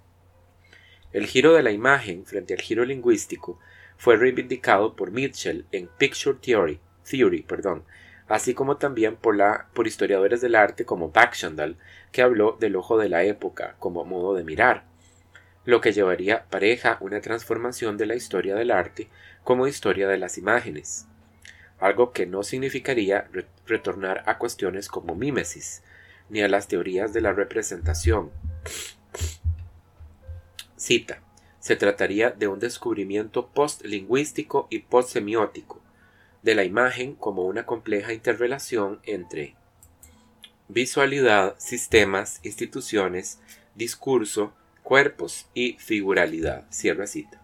El 1.13 1.27
giro 1.27 1.53
de 1.53 1.61
la 1.61 1.69
imagen 1.69 2.25
frente 2.25 2.55
al 2.55 2.61
giro 2.61 2.85
lingüístico 2.85 3.59
fue 3.97 4.15
reivindicado 4.17 4.95
por 4.95 5.11
Mitchell 5.11 5.67
en 5.71 5.87
Picture 5.99 6.39
Theory, 6.41 6.79
Theory 7.07 7.43
perdón, 7.43 7.83
así 8.27 8.55
como 8.55 8.77
también 8.77 9.15
por, 9.15 9.35
la, 9.35 9.67
por 9.75 9.85
historiadores 9.85 10.41
del 10.41 10.55
arte 10.55 10.85
como 10.85 11.11
Baxendale, 11.11 11.75
que 12.11 12.23
habló 12.23 12.57
del 12.59 12.77
ojo 12.77 12.97
de 12.97 13.09
la 13.09 13.23
época 13.25 13.75
como 13.77 14.05
modo 14.05 14.33
de 14.33 14.43
mirar, 14.43 14.89
lo 15.65 15.81
que 15.81 15.91
llevaría 15.91 16.45
pareja 16.45 16.97
una 17.01 17.21
transformación 17.21 17.97
de 17.97 18.05
la 18.05 18.15
historia 18.15 18.55
del 18.55 18.71
arte 18.71 19.09
como 19.43 19.67
historia 19.67 20.07
de 20.07 20.17
las 20.17 20.37
imágenes, 20.37 21.07
algo 21.79 22.11
que 22.11 22.25
no 22.25 22.43
significaría 22.43 23.27
retornar 23.65 24.23
a 24.25 24.37
cuestiones 24.37 24.87
como 24.87 25.15
mímesis, 25.15 25.83
ni 26.29 26.41
a 26.41 26.47
las 26.47 26.67
teorías 26.67 27.13
de 27.13 27.21
la 27.21 27.33
representación, 27.33 28.31
Cita. 30.81 31.21
Se 31.59 31.75
trataría 31.75 32.31
de 32.31 32.47
un 32.47 32.57
descubrimiento 32.57 33.49
postlingüístico 33.49 34.67
y 34.71 34.79
postsemiótico 34.79 35.79
de 36.41 36.55
la 36.55 36.63
imagen 36.63 37.13
como 37.13 37.45
una 37.45 37.67
compleja 37.67 38.13
interrelación 38.13 38.99
entre 39.03 39.55
visualidad, 40.69 41.53
sistemas, 41.59 42.39
instituciones, 42.41 43.39
discurso, 43.75 44.53
cuerpos 44.91 45.47
y 45.53 45.77
figuralidad. 45.79 46.65
Cierra 46.69 47.07
cita. 47.07 47.41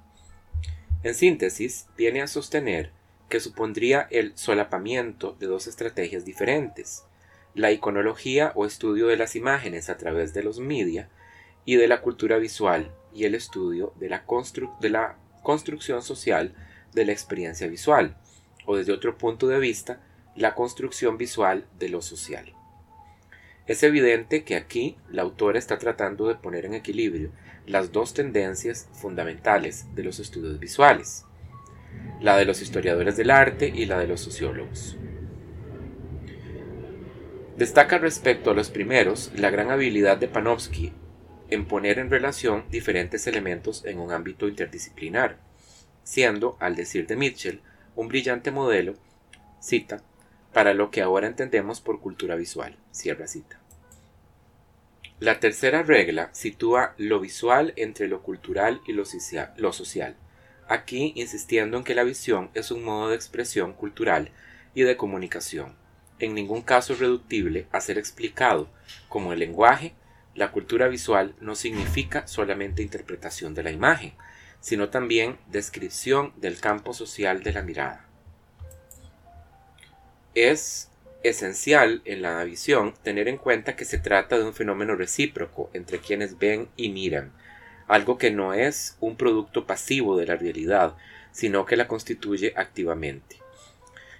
En 1.03 1.15
síntesis, 1.15 1.87
viene 1.95 2.21
a 2.21 2.27
sostener 2.27 2.91
que 3.29 3.39
supondría 3.39 4.05
el 4.11 4.37
solapamiento 4.37 5.37
de 5.39 5.47
dos 5.47 5.65
estrategias 5.67 6.25
diferentes, 6.25 7.05
la 7.55 7.71
iconología 7.71 8.51
o 8.55 8.65
estudio 8.65 9.07
de 9.07 9.15
las 9.15 9.37
imágenes 9.37 9.89
a 9.89 9.95
través 9.95 10.33
de 10.33 10.43
los 10.43 10.59
media 10.59 11.07
y 11.63 11.77
de 11.77 11.87
la 11.87 12.01
cultura 12.01 12.37
visual 12.37 12.91
y 13.13 13.23
el 13.23 13.33
estudio 13.33 13.93
de 13.95 14.09
la, 14.09 14.25
de 14.81 14.89
la 14.89 15.17
construcción 15.41 16.01
social 16.01 16.53
de 16.93 17.05
la 17.05 17.13
experiencia 17.13 17.67
visual, 17.67 18.17
o 18.65 18.75
desde 18.75 18.91
otro 18.91 19.17
punto 19.17 19.47
de 19.47 19.59
vista, 19.59 20.01
la 20.35 20.53
construcción 20.53 21.17
visual 21.17 21.65
de 21.79 21.87
lo 21.87 22.01
social. 22.01 22.56
Es 23.67 23.83
evidente 23.83 24.45
que 24.45 24.55
aquí 24.55 24.95
la 25.11 25.23
autora 25.23 25.59
está 25.59 25.77
tratando 25.77 26.27
de 26.27 26.35
poner 26.35 26.65
en 26.65 26.73
equilibrio 26.73 27.31
las 27.65 27.91
dos 27.91 28.13
tendencias 28.13 28.87
fundamentales 28.93 29.93
de 29.93 30.03
los 30.03 30.19
estudios 30.19 30.57
visuales, 30.57 31.25
la 32.21 32.37
de 32.37 32.45
los 32.45 32.61
historiadores 32.61 33.17
del 33.17 33.29
arte 33.29 33.67
y 33.67 33.85
la 33.85 33.99
de 33.99 34.07
los 34.07 34.21
sociólogos. 34.21 34.97
Destaca 37.57 37.97
respecto 37.97 38.51
a 38.51 38.53
los 38.53 38.69
primeros 38.69 39.31
la 39.35 39.49
gran 39.49 39.69
habilidad 39.69 40.17
de 40.17 40.29
Panofsky 40.29 40.93
en 41.49 41.65
poner 41.65 41.99
en 41.99 42.09
relación 42.09 42.63
diferentes 42.69 43.27
elementos 43.27 43.83
en 43.83 43.99
un 43.99 44.11
ámbito 44.11 44.47
interdisciplinar, 44.47 45.39
siendo, 46.03 46.55
al 46.61 46.75
decir 46.75 47.05
de 47.07 47.17
Mitchell, 47.17 47.61
un 47.95 48.07
brillante 48.07 48.51
modelo, 48.51 48.93
cita, 49.59 50.03
para 50.53 50.73
lo 50.73 50.91
que 50.91 51.01
ahora 51.01 51.27
entendemos 51.27 51.81
por 51.81 51.99
cultura 51.99 52.35
visual, 52.35 52.77
cierra 52.91 53.27
cita. 53.27 53.59
La 55.19 55.39
tercera 55.39 55.83
regla 55.83 56.29
sitúa 56.33 56.93
lo 56.97 57.19
visual 57.19 57.73
entre 57.75 58.07
lo 58.07 58.21
cultural 58.21 58.81
y 58.87 58.93
lo 58.93 59.05
social, 59.05 60.15
aquí 60.67 61.13
insistiendo 61.15 61.77
en 61.77 61.83
que 61.83 61.95
la 61.95 62.03
visión 62.03 62.49
es 62.53 62.71
un 62.71 62.83
modo 62.83 63.09
de 63.09 63.15
expresión 63.15 63.73
cultural 63.73 64.31
y 64.75 64.83
de 64.83 64.97
comunicación, 64.97 65.75
en 66.19 66.35
ningún 66.35 66.61
caso 66.61 66.95
reductible 66.95 67.67
a 67.71 67.81
ser 67.81 67.97
explicado 67.97 68.69
como 69.09 69.33
el 69.33 69.39
lenguaje 69.39 69.95
la 70.37 70.51
cultura 70.51 70.87
visual 70.87 71.33
no 71.41 71.55
significa 71.55 72.27
solamente 72.27 72.83
interpretación 72.83 73.55
de 73.55 73.63
la 73.63 73.71
imagen, 73.71 74.13
sino 74.59 74.89
también 74.89 75.39
descripción 75.47 76.31
del 76.35 76.59
campo 76.59 76.93
social 76.93 77.41
de 77.41 77.53
la 77.53 77.63
mirada. 77.63 78.06
Es 80.39 80.91
esencial 81.23 82.03
en 82.05 82.21
la 82.21 82.43
visión 82.43 82.93
tener 83.01 83.27
en 83.27 83.37
cuenta 83.37 83.75
que 83.75 83.85
se 83.85 83.97
trata 83.97 84.37
de 84.37 84.43
un 84.43 84.53
fenómeno 84.53 84.95
recíproco 84.95 85.71
entre 85.73 85.97
quienes 85.97 86.37
ven 86.37 86.69
y 86.77 86.89
miran, 86.89 87.33
algo 87.87 88.19
que 88.19 88.29
no 88.29 88.53
es 88.53 88.97
un 88.99 89.17
producto 89.17 89.65
pasivo 89.65 90.15
de 90.15 90.27
la 90.27 90.35
realidad, 90.35 90.95
sino 91.31 91.65
que 91.65 91.75
la 91.75 91.87
constituye 91.87 92.53
activamente. 92.55 93.37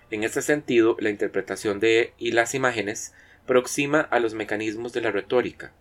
En 0.10 0.24
este 0.24 0.42
sentido, 0.42 0.98
la 1.00 1.12
interpretación 1.12 1.80
de 1.80 2.14
y 2.18 2.32
las 2.32 2.56
imágenes 2.56 3.14
proxima 3.46 4.00
a 4.02 4.20
los 4.20 4.34
mecanismos 4.34 4.94
de 4.94 5.02
la 5.02 5.12
retórica, 5.12 5.72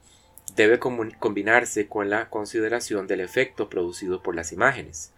debe 0.54 0.78
combinarse 0.78 1.88
con 1.88 2.10
la 2.10 2.28
consideración 2.28 3.06
del 3.06 3.22
efecto 3.22 3.70
producido 3.70 4.22
por 4.22 4.34
las 4.34 4.52
imágenes. 4.52 5.14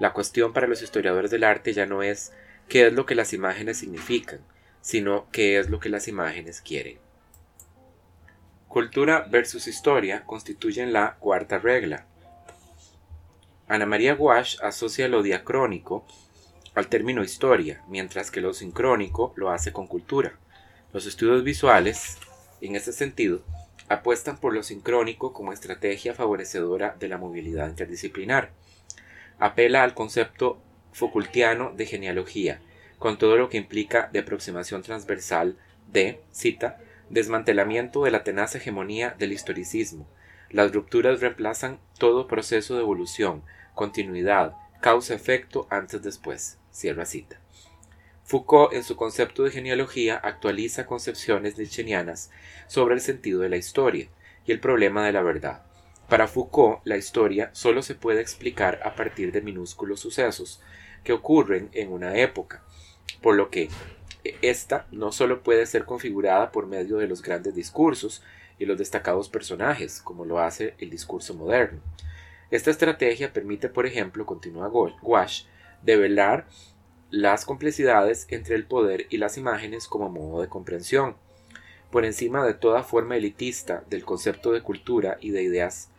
La 0.00 0.14
cuestión 0.14 0.54
para 0.54 0.68
los 0.68 0.80
historiadores 0.80 1.30
del 1.30 1.44
arte 1.44 1.74
ya 1.74 1.84
no 1.84 2.02
es 2.02 2.32
qué 2.66 2.86
es 2.86 2.94
lo 2.94 3.04
que 3.04 3.14
las 3.14 3.34
imágenes 3.34 3.76
significan, 3.76 4.40
sino 4.84 5.30
qué 5.32 5.58
es 5.58 5.70
lo 5.70 5.80
que 5.80 5.88
las 5.88 6.08
imágenes 6.08 6.60
quieren. 6.60 6.98
Cultura 8.68 9.26
versus 9.30 9.66
historia 9.66 10.26
constituyen 10.26 10.92
la 10.92 11.14
cuarta 11.14 11.58
regla. 11.58 12.04
Ana 13.66 13.86
María 13.86 14.14
Guash 14.14 14.58
asocia 14.62 15.08
lo 15.08 15.22
diacrónico 15.22 16.04
al 16.74 16.88
término 16.88 17.24
historia, 17.24 17.82
mientras 17.88 18.30
que 18.30 18.42
lo 18.42 18.52
sincrónico 18.52 19.32
lo 19.36 19.50
hace 19.50 19.72
con 19.72 19.86
cultura. 19.86 20.38
Los 20.92 21.06
estudios 21.06 21.44
visuales, 21.44 22.18
en 22.60 22.76
este 22.76 22.92
sentido, 22.92 23.40
apuestan 23.88 24.36
por 24.36 24.52
lo 24.52 24.62
sincrónico 24.62 25.32
como 25.32 25.54
estrategia 25.54 26.12
favorecedora 26.12 26.94
de 27.00 27.08
la 27.08 27.16
movilidad 27.16 27.70
interdisciplinar. 27.70 28.50
Apela 29.38 29.82
al 29.82 29.94
concepto 29.94 30.60
Foucaultiano 30.92 31.72
de 31.74 31.86
genealogía, 31.86 32.60
con 33.04 33.18
todo 33.18 33.36
lo 33.36 33.50
que 33.50 33.58
implica 33.58 34.08
de 34.14 34.20
aproximación 34.20 34.80
transversal 34.80 35.58
de, 35.92 36.22
cita, 36.30 36.80
desmantelamiento 37.10 38.04
de 38.04 38.10
la 38.10 38.24
tenaz 38.24 38.54
hegemonía 38.54 39.14
del 39.18 39.32
historicismo. 39.32 40.08
Las 40.48 40.72
rupturas 40.72 41.20
reemplazan 41.20 41.80
todo 41.98 42.26
proceso 42.26 42.76
de 42.76 42.80
evolución, 42.80 43.42
continuidad, 43.74 44.54
causa-efecto 44.80 45.66
antes-después. 45.68 46.56
Cierra 46.70 47.04
cita. 47.04 47.38
Foucault, 48.22 48.72
en 48.72 48.82
su 48.82 48.96
concepto 48.96 49.42
de 49.42 49.50
genealogía, 49.50 50.16
actualiza 50.16 50.86
concepciones 50.86 51.58
nietzscheanas 51.58 52.30
sobre 52.68 52.94
el 52.94 53.02
sentido 53.02 53.40
de 53.40 53.50
la 53.50 53.58
historia 53.58 54.08
y 54.46 54.52
el 54.52 54.60
problema 54.60 55.04
de 55.04 55.12
la 55.12 55.20
verdad. 55.20 55.62
Para 56.08 56.26
Foucault, 56.26 56.80
la 56.84 56.96
historia 56.96 57.50
solo 57.52 57.82
se 57.82 57.96
puede 57.96 58.22
explicar 58.22 58.80
a 58.82 58.94
partir 58.94 59.30
de 59.30 59.42
minúsculos 59.42 60.00
sucesos, 60.00 60.62
que 61.02 61.12
ocurren 61.12 61.68
en 61.74 61.92
una 61.92 62.16
época, 62.16 62.64
por 63.20 63.36
lo 63.36 63.50
que 63.50 63.68
esta 64.42 64.86
no 64.90 65.12
solo 65.12 65.42
puede 65.42 65.66
ser 65.66 65.84
configurada 65.84 66.50
por 66.50 66.66
medio 66.66 66.96
de 66.96 67.08
los 67.08 67.22
grandes 67.22 67.54
discursos 67.54 68.22
y 68.58 68.66
los 68.66 68.78
destacados 68.78 69.28
personajes, 69.28 70.00
como 70.00 70.24
lo 70.24 70.38
hace 70.38 70.74
el 70.78 70.90
discurso 70.90 71.34
moderno. 71.34 71.80
Esta 72.50 72.70
estrategia 72.70 73.32
permite, 73.32 73.68
por 73.68 73.86
ejemplo, 73.86 74.26
continúa 74.26 74.68
Wash, 74.68 75.44
develar 75.82 76.46
las 77.10 77.44
complejidades 77.44 78.26
entre 78.30 78.54
el 78.54 78.64
poder 78.64 79.06
y 79.10 79.18
las 79.18 79.36
imágenes 79.36 79.86
como 79.86 80.08
modo 80.08 80.40
de 80.40 80.48
comprensión, 80.48 81.16
por 81.90 82.04
encima 82.04 82.44
de 82.44 82.54
toda 82.54 82.82
forma 82.82 83.16
elitista 83.16 83.84
del 83.88 84.04
concepto 84.04 84.52
de 84.52 84.62
cultura 84.62 85.16
y 85.20 85.30
de 85.30 85.42
ideas 85.42 85.90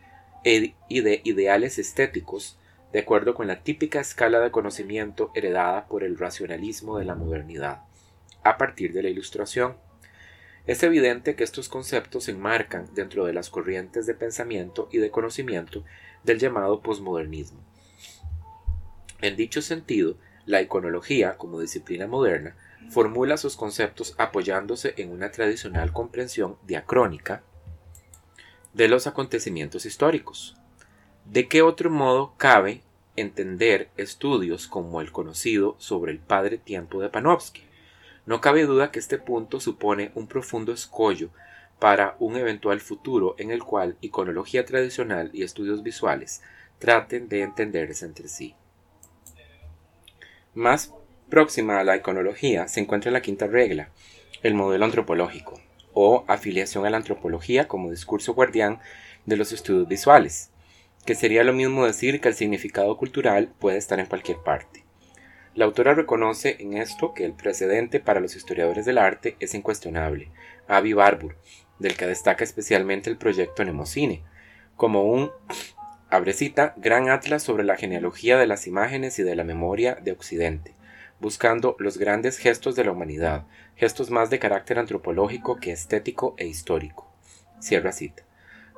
y 0.44 1.00
de 1.00 1.22
ideales 1.24 1.78
estéticos, 1.78 2.58
de 2.92 3.00
acuerdo 3.00 3.34
con 3.34 3.46
la 3.46 3.62
típica 3.62 4.00
escala 4.00 4.40
de 4.40 4.50
conocimiento 4.50 5.30
heredada 5.34 5.86
por 5.86 6.04
el 6.04 6.18
racionalismo 6.18 6.98
de 6.98 7.04
la 7.04 7.14
modernidad, 7.14 7.82
a 8.42 8.56
partir 8.56 8.92
de 8.92 9.02
la 9.02 9.08
Ilustración. 9.08 9.76
Es 10.66 10.82
evidente 10.82 11.36
que 11.36 11.44
estos 11.44 11.68
conceptos 11.68 12.24
se 12.24 12.32
enmarcan 12.32 12.88
dentro 12.94 13.24
de 13.24 13.32
las 13.32 13.50
corrientes 13.50 14.06
de 14.06 14.14
pensamiento 14.14 14.88
y 14.90 14.98
de 14.98 15.10
conocimiento 15.10 15.84
del 16.24 16.38
llamado 16.38 16.80
posmodernismo. 16.80 17.60
En 19.20 19.36
dicho 19.36 19.62
sentido, 19.62 20.16
la 20.44 20.62
iconología, 20.62 21.36
como 21.36 21.60
disciplina 21.60 22.06
moderna, 22.06 22.56
formula 22.90 23.36
sus 23.36 23.56
conceptos 23.56 24.14
apoyándose 24.18 24.94
en 24.96 25.10
una 25.10 25.30
tradicional 25.30 25.92
comprensión 25.92 26.56
diacrónica 26.66 27.42
de 28.72 28.88
los 28.88 29.06
acontecimientos 29.06 29.86
históricos. 29.86 30.55
¿De 31.30 31.48
qué 31.48 31.60
otro 31.60 31.90
modo 31.90 32.34
cabe 32.36 32.82
entender 33.16 33.90
estudios 33.96 34.68
como 34.68 35.00
el 35.00 35.10
conocido 35.10 35.74
sobre 35.78 36.12
el 36.12 36.20
padre 36.20 36.56
tiempo 36.56 37.00
de 37.00 37.08
Panofsky? 37.08 37.62
No 38.26 38.40
cabe 38.40 38.62
duda 38.62 38.92
que 38.92 39.00
este 39.00 39.18
punto 39.18 39.58
supone 39.58 40.12
un 40.14 40.28
profundo 40.28 40.72
escollo 40.72 41.30
para 41.80 42.16
un 42.20 42.36
eventual 42.36 42.80
futuro 42.80 43.34
en 43.38 43.50
el 43.50 43.64
cual 43.64 43.96
iconología 44.00 44.64
tradicional 44.64 45.30
y 45.32 45.42
estudios 45.42 45.82
visuales 45.82 46.42
traten 46.78 47.28
de 47.28 47.42
entenderse 47.42 48.06
entre 48.06 48.28
sí. 48.28 48.54
Más 50.54 50.94
próxima 51.28 51.80
a 51.80 51.84
la 51.84 51.96
iconología 51.96 52.68
se 52.68 52.80
encuentra 52.80 53.10
la 53.10 53.20
quinta 53.20 53.48
regla, 53.48 53.90
el 54.42 54.54
modelo 54.54 54.84
antropológico, 54.84 55.60
o 55.92 56.24
afiliación 56.28 56.86
a 56.86 56.90
la 56.90 56.98
antropología 56.98 57.66
como 57.66 57.90
discurso 57.90 58.32
guardián 58.32 58.78
de 59.24 59.36
los 59.36 59.50
estudios 59.50 59.88
visuales, 59.88 60.50
que 61.06 61.14
sería 61.14 61.44
lo 61.44 61.52
mismo 61.52 61.86
decir 61.86 62.20
que 62.20 62.28
el 62.28 62.34
significado 62.34 62.96
cultural 62.96 63.52
puede 63.58 63.78
estar 63.78 64.00
en 64.00 64.06
cualquier 64.06 64.38
parte. 64.38 64.84
La 65.54 65.64
autora 65.64 65.94
reconoce 65.94 66.56
en 66.58 66.76
esto 66.76 67.14
que 67.14 67.24
el 67.24 67.32
precedente 67.32 68.00
para 68.00 68.20
los 68.20 68.36
historiadores 68.36 68.84
del 68.84 68.98
arte 68.98 69.36
es 69.40 69.54
incuestionable, 69.54 70.30
Avi 70.68 70.92
Barbour, 70.92 71.38
del 71.78 71.96
que 71.96 72.06
destaca 72.06 72.44
especialmente 72.44 73.08
el 73.08 73.16
proyecto 73.16 73.64
Nemocine, 73.64 74.22
como 74.76 75.04
un 75.04 75.30
Abrecita, 76.08 76.74
gran 76.76 77.08
atlas 77.08 77.42
sobre 77.42 77.64
la 77.64 77.76
genealogía 77.76 78.38
de 78.38 78.46
las 78.46 78.68
imágenes 78.68 79.18
y 79.18 79.24
de 79.24 79.34
la 79.34 79.42
memoria 79.42 79.96
de 79.96 80.12
Occidente, 80.12 80.74
buscando 81.20 81.74
los 81.80 81.98
grandes 81.98 82.38
gestos 82.38 82.76
de 82.76 82.84
la 82.84 82.92
humanidad, 82.92 83.46
gestos 83.74 84.10
más 84.10 84.30
de 84.30 84.38
carácter 84.38 84.78
antropológico 84.78 85.56
que 85.56 85.72
estético 85.72 86.34
e 86.38 86.46
histórico. 86.46 87.10
Cierra 87.58 87.90
cita. 87.90 88.25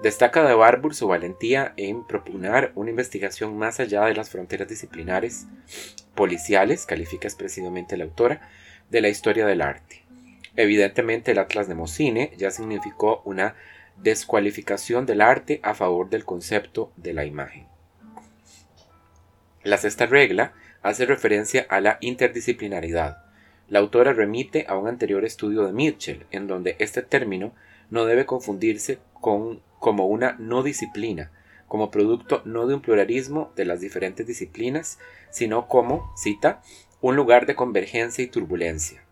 Destaca 0.03 0.45
de 0.45 0.55
Barbour 0.55 0.95
su 0.95 1.09
valentía 1.09 1.73
en 1.77 2.07
propugnar 2.07 2.71
una 2.77 2.91
investigación 2.91 3.59
más 3.59 3.81
allá 3.81 4.05
de 4.05 4.15
las 4.15 4.31
fronteras 4.31 4.69
disciplinares, 4.69 5.49
policiales, 6.15 6.87
califica 6.87 7.27
expresivamente 7.27 7.97
la 7.97 8.05
autora, 8.05 8.49
de 8.91 9.01
la 9.01 9.09
historia 9.09 9.45
del 9.45 9.61
arte. 9.61 10.05
Evidentemente 10.55 11.33
el 11.33 11.39
Atlas 11.39 11.67
de 11.67 11.75
Mocine 11.75 12.33
ya 12.37 12.53
significó 12.53 13.23
una 13.25 13.57
descualificación 13.97 15.05
del 15.05 15.21
arte 15.21 15.59
a 15.65 15.75
favor 15.75 16.09
del 16.11 16.25
concepto 16.25 16.93
de 16.97 17.13
la 17.13 17.25
imagen. 17.25 17.67
La 19.65 19.79
sexta 19.79 20.07
regla 20.07 20.53
hace 20.83 21.07
referencia 21.07 21.67
a 21.69 21.81
la 21.81 21.99
interdisciplinaridad. 22.01 23.25
La 23.69 23.81
autora 23.81 24.13
remite 24.13 24.65
a 24.69 24.77
un 24.77 24.87
anterior 24.87 25.25
estudio 25.25 25.67
de 25.67 25.73
Mitchell, 25.73 26.27
en 26.31 26.47
donde 26.47 26.77
este 26.79 27.03
término 27.03 27.53
no 27.91 28.05
debe 28.05 28.27
confundirse 28.27 29.01
con 29.21 29.61
como 29.79 30.07
una 30.07 30.37
no 30.39 30.63
disciplina, 30.63 31.31
como 31.67 31.91
producto 31.91 32.43
no 32.45 32.67
de 32.67 32.75
un 32.75 32.81
pluralismo 32.81 33.53
de 33.55 33.65
las 33.65 33.81
diferentes 33.81 34.27
disciplinas, 34.27 34.99
sino 35.31 35.69
como, 35.69 36.13
cita, 36.17 36.63
un 37.01 37.15
lugar 37.15 37.47
de 37.47 37.55
convergencia 37.55 38.25
y 38.25 38.29
turbulencia, 38.29 39.05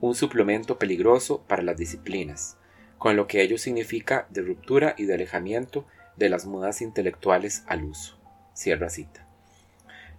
un 0.00 0.14
suplemento 0.14 0.78
peligroso 0.78 1.42
para 1.46 1.62
las 1.62 1.76
disciplinas, 1.76 2.56
con 2.98 3.16
lo 3.16 3.26
que 3.26 3.42
ello 3.42 3.58
significa 3.58 4.26
de 4.30 4.42
ruptura 4.42 4.94
y 4.96 5.04
de 5.04 5.14
alejamiento 5.14 5.86
de 6.16 6.28
las 6.28 6.46
modas 6.46 6.80
intelectuales 6.80 7.64
al 7.66 7.84
uso. 7.84 8.16
Cierra 8.54 8.88
cita. 8.88 9.26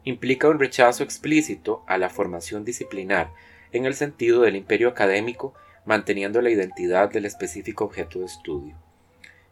Implica 0.03 0.49
un 0.49 0.59
rechazo 0.59 1.03
explícito 1.03 1.83
a 1.87 1.97
la 1.97 2.09
formación 2.09 2.63
disciplinar 2.63 3.31
en 3.71 3.85
el 3.85 3.95
sentido 3.95 4.41
del 4.41 4.55
imperio 4.55 4.89
académico 4.89 5.53
manteniendo 5.85 6.41
la 6.41 6.49
identidad 6.49 7.09
del 7.09 7.25
específico 7.25 7.85
objeto 7.85 8.19
de 8.19 8.25
estudio. 8.25 8.84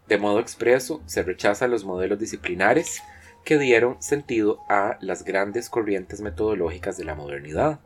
De 0.07 0.17
modo 0.17 0.39
expreso, 0.39 1.01
se 1.05 1.23
rechazan 1.23 1.71
los 1.71 1.85
modelos 1.85 2.19
disciplinares 2.19 3.01
que 3.45 3.57
dieron 3.57 4.01
sentido 4.01 4.59
a 4.69 4.97
las 5.01 5.23
grandes 5.23 5.69
corrientes 5.69 6.21
metodológicas 6.21 6.97
de 6.97 7.05
la 7.05 7.15
modernidad. 7.15 7.79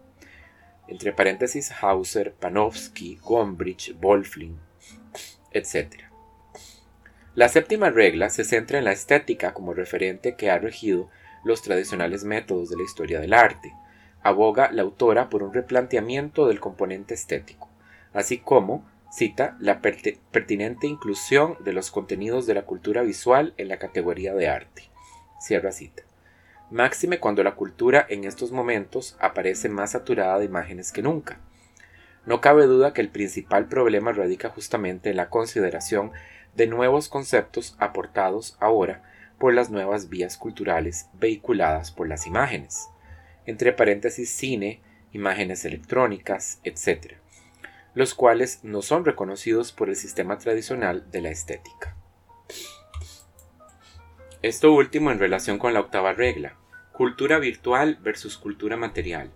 Entre 0.87 1.11
paréntesis, 1.11 1.71
Hauser, 1.81 2.33
Panofsky, 2.33 3.17
Gombrich, 3.17 3.95
Wolfling, 3.99 4.57
etc. 5.51 6.03
La 7.35 7.49
séptima 7.49 7.89
regla 7.89 8.29
se 8.29 8.43
centra 8.43 8.79
en 8.79 8.85
la 8.85 8.93
estética 8.93 9.53
como 9.53 9.73
referente 9.73 10.35
que 10.35 10.49
ha 10.49 10.57
regido 10.57 11.09
los 11.43 11.61
tradicionales 11.61 12.23
métodos 12.23 12.69
de 12.69 12.77
la 12.77 12.83
historia 12.83 13.19
del 13.19 13.33
arte. 13.33 13.73
Aboga 14.23 14.71
la 14.71 14.81
autora 14.81 15.29
por 15.29 15.43
un 15.43 15.53
replanteamiento 15.53 16.47
del 16.47 16.59
componente 16.59 17.13
estético, 17.13 17.69
así 18.13 18.39
como 18.39 18.85
cita 19.09 19.57
la 19.59 19.81
pertinente 19.81 20.87
inclusión 20.87 21.57
de 21.63 21.73
los 21.73 21.91
contenidos 21.91 22.45
de 22.45 22.53
la 22.53 22.63
cultura 22.63 23.01
visual 23.01 23.53
en 23.57 23.67
la 23.67 23.77
categoría 23.77 24.33
de 24.33 24.47
arte. 24.47 24.83
Cierra 25.39 25.71
cita. 25.71 26.03
Máxime 26.69 27.19
cuando 27.19 27.43
la 27.43 27.55
cultura 27.55 28.05
en 28.09 28.25
estos 28.25 28.51
momentos 28.51 29.15
aparece 29.19 29.69
más 29.69 29.91
saturada 29.91 30.39
de 30.39 30.45
imágenes 30.45 30.91
que 30.91 31.01
nunca. 31.01 31.39
No 32.25 32.41
cabe 32.41 32.65
duda 32.65 32.93
que 32.93 32.99
el 32.99 33.09
principal 33.09 33.67
problema 33.67 34.11
radica 34.11 34.49
justamente 34.49 35.09
en 35.09 35.15
la 35.15 35.29
consideración 35.29 36.11
de 36.55 36.67
nuevos 36.67 37.07
conceptos 37.07 37.75
aportados 37.79 38.57
ahora 38.59 39.03
por 39.37 39.53
las 39.53 39.69
nuevas 39.69 40.09
vías 40.09 40.37
culturales 40.37 41.07
vehiculadas 41.13 41.91
por 41.91 42.09
las 42.09 42.27
imágenes, 42.27 42.89
entre 43.45 43.71
paréntesis 43.71 44.29
cine, 44.29 44.81
imágenes 45.13 45.63
electrónicas, 45.63 46.59
etc., 46.63 47.13
los 47.97 48.13
cuales 48.13 48.59
no 48.61 48.83
son 48.83 49.05
reconocidos 49.05 49.71
por 49.71 49.89
el 49.89 49.95
sistema 49.95 50.37
tradicional 50.37 51.09
de 51.09 51.19
la 51.19 51.29
estética. 51.29 51.95
Esto 54.43 54.71
último 54.71 55.09
en 55.09 55.17
relación 55.17 55.57
con 55.57 55.73
la 55.73 55.79
octava 55.79 56.13
regla, 56.13 56.57
cultura 56.91 57.39
virtual 57.39 57.97
versus 57.99 58.37
cultura 58.37 58.77
material. 58.77 59.31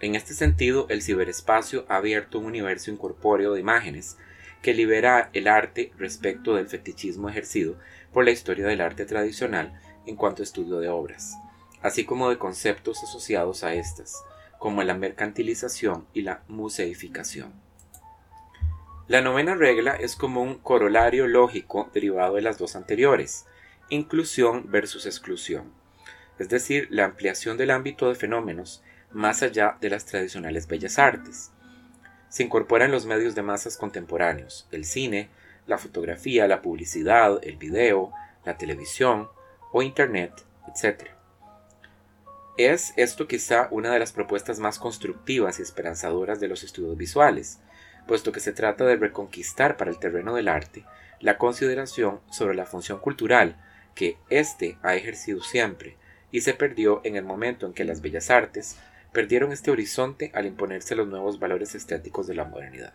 En 0.00 0.14
este 0.14 0.32
sentido, 0.32 0.86
el 0.88 1.02
ciberespacio 1.02 1.84
ha 1.90 1.96
abierto 1.96 2.38
un 2.38 2.46
universo 2.46 2.90
incorpóreo 2.90 3.52
de 3.52 3.60
imágenes 3.60 4.16
que 4.62 4.72
libera 4.72 5.28
el 5.34 5.46
arte 5.46 5.92
respecto 5.98 6.54
del 6.54 6.68
fetichismo 6.68 7.28
ejercido 7.28 7.76
por 8.10 8.24
la 8.24 8.30
historia 8.30 8.66
del 8.66 8.80
arte 8.80 9.04
tradicional 9.04 9.78
en 10.06 10.16
cuanto 10.16 10.42
a 10.42 10.44
estudio 10.44 10.78
de 10.78 10.88
obras, 10.88 11.34
así 11.82 12.06
como 12.06 12.30
de 12.30 12.38
conceptos 12.38 13.02
asociados 13.02 13.64
a 13.64 13.74
estas, 13.74 14.16
como 14.58 14.82
la 14.82 14.94
mercantilización 14.94 16.06
y 16.14 16.22
la 16.22 16.42
museificación. 16.48 17.52
La 19.08 19.20
novena 19.20 19.56
regla 19.56 19.96
es 19.96 20.14
como 20.14 20.42
un 20.42 20.58
corolario 20.58 21.26
lógico 21.26 21.90
derivado 21.92 22.36
de 22.36 22.42
las 22.42 22.58
dos 22.58 22.76
anteriores, 22.76 23.46
inclusión 23.88 24.70
versus 24.70 25.06
exclusión, 25.06 25.72
es 26.38 26.48
decir, 26.48 26.86
la 26.90 27.04
ampliación 27.04 27.56
del 27.56 27.72
ámbito 27.72 28.08
de 28.08 28.14
fenómenos 28.14 28.82
más 29.10 29.42
allá 29.42 29.76
de 29.80 29.90
las 29.90 30.06
tradicionales 30.06 30.68
bellas 30.68 31.00
artes. 31.00 31.50
Se 32.28 32.44
incorporan 32.44 32.92
los 32.92 33.04
medios 33.04 33.34
de 33.34 33.42
masas 33.42 33.76
contemporáneos, 33.76 34.68
el 34.70 34.84
cine, 34.84 35.28
la 35.66 35.78
fotografía, 35.78 36.46
la 36.46 36.62
publicidad, 36.62 37.40
el 37.42 37.56
video, 37.56 38.12
la 38.44 38.56
televisión 38.56 39.28
o 39.72 39.82
Internet, 39.82 40.32
etc. 40.68 41.08
Es 42.56 42.94
esto 42.96 43.26
quizá 43.26 43.66
una 43.72 43.92
de 43.92 43.98
las 43.98 44.12
propuestas 44.12 44.60
más 44.60 44.78
constructivas 44.78 45.58
y 45.58 45.62
esperanzadoras 45.62 46.38
de 46.38 46.48
los 46.48 46.62
estudios 46.62 46.96
visuales, 46.96 47.58
puesto 48.06 48.32
que 48.32 48.40
se 48.40 48.52
trata 48.52 48.84
de 48.84 48.96
reconquistar 48.96 49.76
para 49.76 49.90
el 49.90 49.98
terreno 49.98 50.34
del 50.34 50.48
arte 50.48 50.84
la 51.20 51.38
consideración 51.38 52.20
sobre 52.30 52.54
la 52.54 52.66
función 52.66 52.98
cultural 52.98 53.56
que 53.94 54.16
éste 54.28 54.76
ha 54.82 54.94
ejercido 54.94 55.42
siempre 55.42 55.96
y 56.30 56.40
se 56.40 56.54
perdió 56.54 57.00
en 57.04 57.16
el 57.16 57.24
momento 57.24 57.66
en 57.66 57.74
que 57.74 57.84
las 57.84 58.00
bellas 58.00 58.30
artes 58.30 58.76
perdieron 59.12 59.52
este 59.52 59.70
horizonte 59.70 60.32
al 60.34 60.46
imponerse 60.46 60.96
los 60.96 61.06
nuevos 61.06 61.38
valores 61.38 61.74
estéticos 61.74 62.26
de 62.26 62.34
la 62.34 62.44
modernidad. 62.44 62.94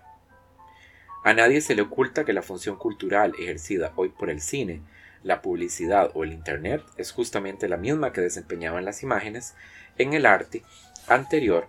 A 1.23 1.33
nadie 1.33 1.61
se 1.61 1.75
le 1.75 1.83
oculta 1.83 2.25
que 2.25 2.33
la 2.33 2.41
función 2.41 2.77
cultural 2.77 3.33
ejercida 3.39 3.93
hoy 3.95 4.09
por 4.09 4.29
el 4.29 4.41
cine, 4.41 4.81
la 5.23 5.41
publicidad 5.41 6.11
o 6.13 6.23
el 6.23 6.31
Internet 6.31 6.83
es 6.97 7.11
justamente 7.11 7.67
la 7.67 7.77
misma 7.77 8.13
que 8.13 8.21
desempeñaban 8.21 8.85
las 8.85 9.03
imágenes 9.03 9.55
en 9.97 10.13
el 10.13 10.25
arte 10.25 10.63
anterior 11.07 11.67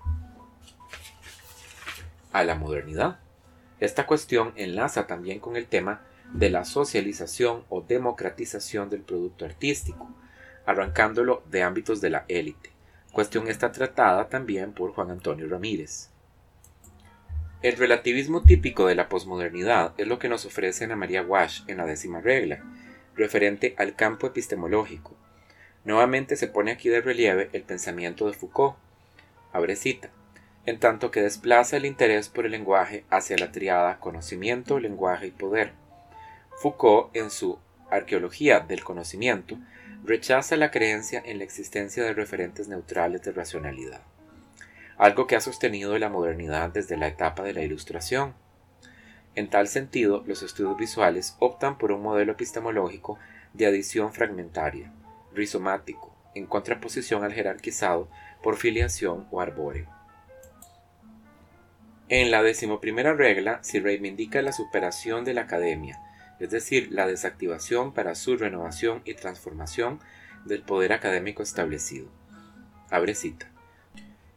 a 2.32 2.44
la 2.44 2.54
modernidad. 2.54 3.18
Esta 3.80 4.06
cuestión 4.06 4.52
enlaza 4.56 5.06
también 5.06 5.38
con 5.38 5.56
el 5.56 5.66
tema 5.66 6.00
de 6.32 6.50
la 6.50 6.64
socialización 6.64 7.64
o 7.68 7.80
democratización 7.80 8.90
del 8.90 9.02
producto 9.02 9.44
artístico, 9.44 10.08
arrancándolo 10.66 11.42
de 11.50 11.62
ámbitos 11.62 12.00
de 12.00 12.10
la 12.10 12.24
élite. 12.28 12.70
Cuestión 13.12 13.48
está 13.48 13.72
tratada 13.72 14.28
también 14.28 14.72
por 14.72 14.92
Juan 14.92 15.10
Antonio 15.10 15.48
Ramírez. 15.48 16.10
El 17.62 17.76
relativismo 17.76 18.42
típico 18.42 18.86
de 18.86 18.94
la 18.94 19.08
posmodernidad 19.08 19.94
es 19.96 20.06
lo 20.06 20.18
que 20.18 20.28
nos 20.28 20.44
ofrece 20.44 20.84
Ana 20.84 20.94
María 20.94 21.22
Wash 21.22 21.62
en 21.66 21.78
la 21.78 21.86
décima 21.86 22.20
regla, 22.20 22.62
referente 23.16 23.74
al 23.78 23.96
campo 23.96 24.26
epistemológico. 24.26 25.16
Nuevamente 25.84 26.36
se 26.36 26.46
pone 26.46 26.70
aquí 26.70 26.88
de 26.88 27.00
relieve 27.00 27.48
el 27.52 27.62
pensamiento 27.62 28.26
de 28.26 28.34
Foucault, 28.34 28.76
abre 29.52 29.74
cita, 29.74 30.10
en 30.66 30.78
tanto 30.78 31.10
que 31.10 31.22
desplaza 31.22 31.76
el 31.76 31.86
interés 31.86 32.28
por 32.28 32.44
el 32.44 32.52
lenguaje 32.52 33.04
hacia 33.10 33.38
la 33.38 33.52
triada 33.52 33.98
conocimiento, 34.00 34.78
lenguaje 34.78 35.28
y 35.28 35.30
poder. 35.30 35.72
Foucault, 36.60 37.14
en 37.16 37.30
su 37.30 37.58
Arqueología 37.90 38.60
del 38.60 38.84
Conocimiento, 38.84 39.56
rechaza 40.04 40.56
la 40.56 40.70
creencia 40.70 41.22
en 41.24 41.38
la 41.38 41.44
existencia 41.44 42.04
de 42.04 42.12
referentes 42.12 42.68
neutrales 42.68 43.22
de 43.22 43.32
racionalidad, 43.32 44.00
algo 44.96 45.26
que 45.26 45.36
ha 45.36 45.40
sostenido 45.40 45.96
la 45.98 46.08
modernidad 46.08 46.70
desde 46.70 46.96
la 46.96 47.08
etapa 47.08 47.42
de 47.42 47.54
la 47.54 47.62
Ilustración. 47.62 48.34
En 49.34 49.48
tal 49.48 49.68
sentido, 49.68 50.24
los 50.26 50.42
estudios 50.42 50.76
visuales 50.76 51.36
optan 51.38 51.78
por 51.78 51.92
un 51.92 52.02
modelo 52.02 52.32
epistemológico 52.32 53.18
de 53.54 53.66
adición 53.66 54.12
fragmentaria, 54.12 54.92
rizomático, 55.34 56.14
en 56.34 56.46
contraposición 56.46 57.24
al 57.24 57.32
jerarquizado 57.32 58.08
por 58.42 58.56
filiación 58.56 59.26
o 59.30 59.40
arbóreo. 59.40 59.97
En 62.10 62.30
la 62.30 62.42
decimoprimera 62.42 63.12
regla 63.12 63.58
se 63.62 63.80
reivindica 63.80 64.40
la 64.40 64.52
superación 64.52 65.24
de 65.24 65.34
la 65.34 65.42
academia, 65.42 66.00
es 66.40 66.50
decir, 66.50 66.88
la 66.90 67.06
desactivación 67.06 67.92
para 67.92 68.14
su 68.14 68.38
renovación 68.38 69.02
y 69.04 69.12
transformación 69.12 70.00
del 70.46 70.62
poder 70.62 70.94
académico 70.94 71.42
establecido. 71.42 72.08
Abre 72.88 73.14
cita. 73.14 73.50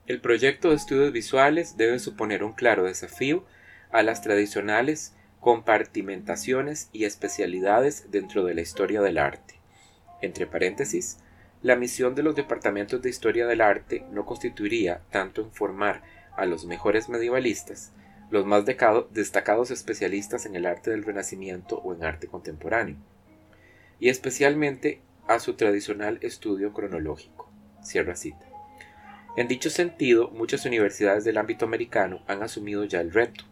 El 0.06 0.20
proyecto 0.20 0.70
de 0.70 0.76
estudios 0.76 1.14
visuales 1.14 1.78
debe 1.78 2.00
suponer 2.00 2.44
un 2.44 2.52
claro 2.52 2.84
desafío 2.84 3.46
a 3.92 4.04
las 4.04 4.22
tradicionales 4.22 5.16
compartimentaciones 5.40 6.90
y 6.92 7.06
especialidades 7.06 8.12
dentro 8.12 8.44
de 8.44 8.54
la 8.54 8.62
historia 8.62 9.02
del 9.02 9.18
arte. 9.18 9.62
Entre 10.22 10.46
paréntesis, 10.46 11.20
la 11.62 11.78
misión 11.78 12.16
de 12.16 12.24
los 12.24 12.36
departamentos 12.36 13.02
de 13.02 13.10
historia 13.10 13.48
del 13.48 13.62
arte 13.62 14.04
no 14.12 14.26
constituiría 14.26 15.02
tanto 15.10 15.42
en 15.42 15.52
formar 15.52 16.02
a 16.36 16.46
los 16.46 16.66
mejores 16.66 17.10
medievalistas, 17.10 17.92
los 18.30 18.46
más 18.46 18.66
destacados 18.66 19.72
especialistas 19.72 20.46
en 20.46 20.56
el 20.56 20.66
arte 20.66 20.92
del 20.92 21.04
Renacimiento 21.04 21.78
o 21.78 21.94
en 21.94 22.04
arte 22.04 22.28
contemporáneo, 22.28 22.96
y 24.00 24.10
especialmente 24.10 25.02
a 25.28 25.40
su 25.40 25.54
tradicional 25.54 26.18
estudio 26.22 26.74
cronológico. 26.74 27.50
Cierra 27.84 28.16
cita. 28.16 28.46
En 29.38 29.48
dicho 29.48 29.70
sentido, 29.70 30.30
muchas 30.32 30.66
universidades 30.66 31.24
del 31.24 31.38
ámbito 31.38 31.66
americano 31.66 32.22
han 32.28 32.44
asumido 32.44 32.84
ya 32.84 33.00
el 33.00 33.14
reto. 33.14 33.46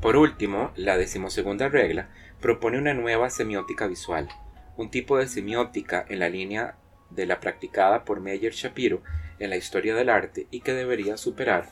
Por 0.00 0.16
último, 0.16 0.72
la 0.76 0.96
decimosegunda 0.96 1.68
regla 1.68 2.10
propone 2.40 2.78
una 2.78 2.94
nueva 2.94 3.30
semiótica 3.30 3.86
visual, 3.86 4.28
un 4.76 4.90
tipo 4.90 5.16
de 5.16 5.28
semiótica 5.28 6.04
en 6.08 6.18
la 6.18 6.28
línea 6.28 6.76
de 7.14 7.26
la 7.26 7.40
practicada 7.40 8.04
por 8.04 8.20
Meyer 8.20 8.52
Shapiro 8.52 9.02
en 9.38 9.50
la 9.50 9.56
historia 9.56 9.94
del 9.94 10.08
arte 10.08 10.46
y 10.50 10.60
que 10.60 10.72
debería 10.72 11.16
superar 11.16 11.68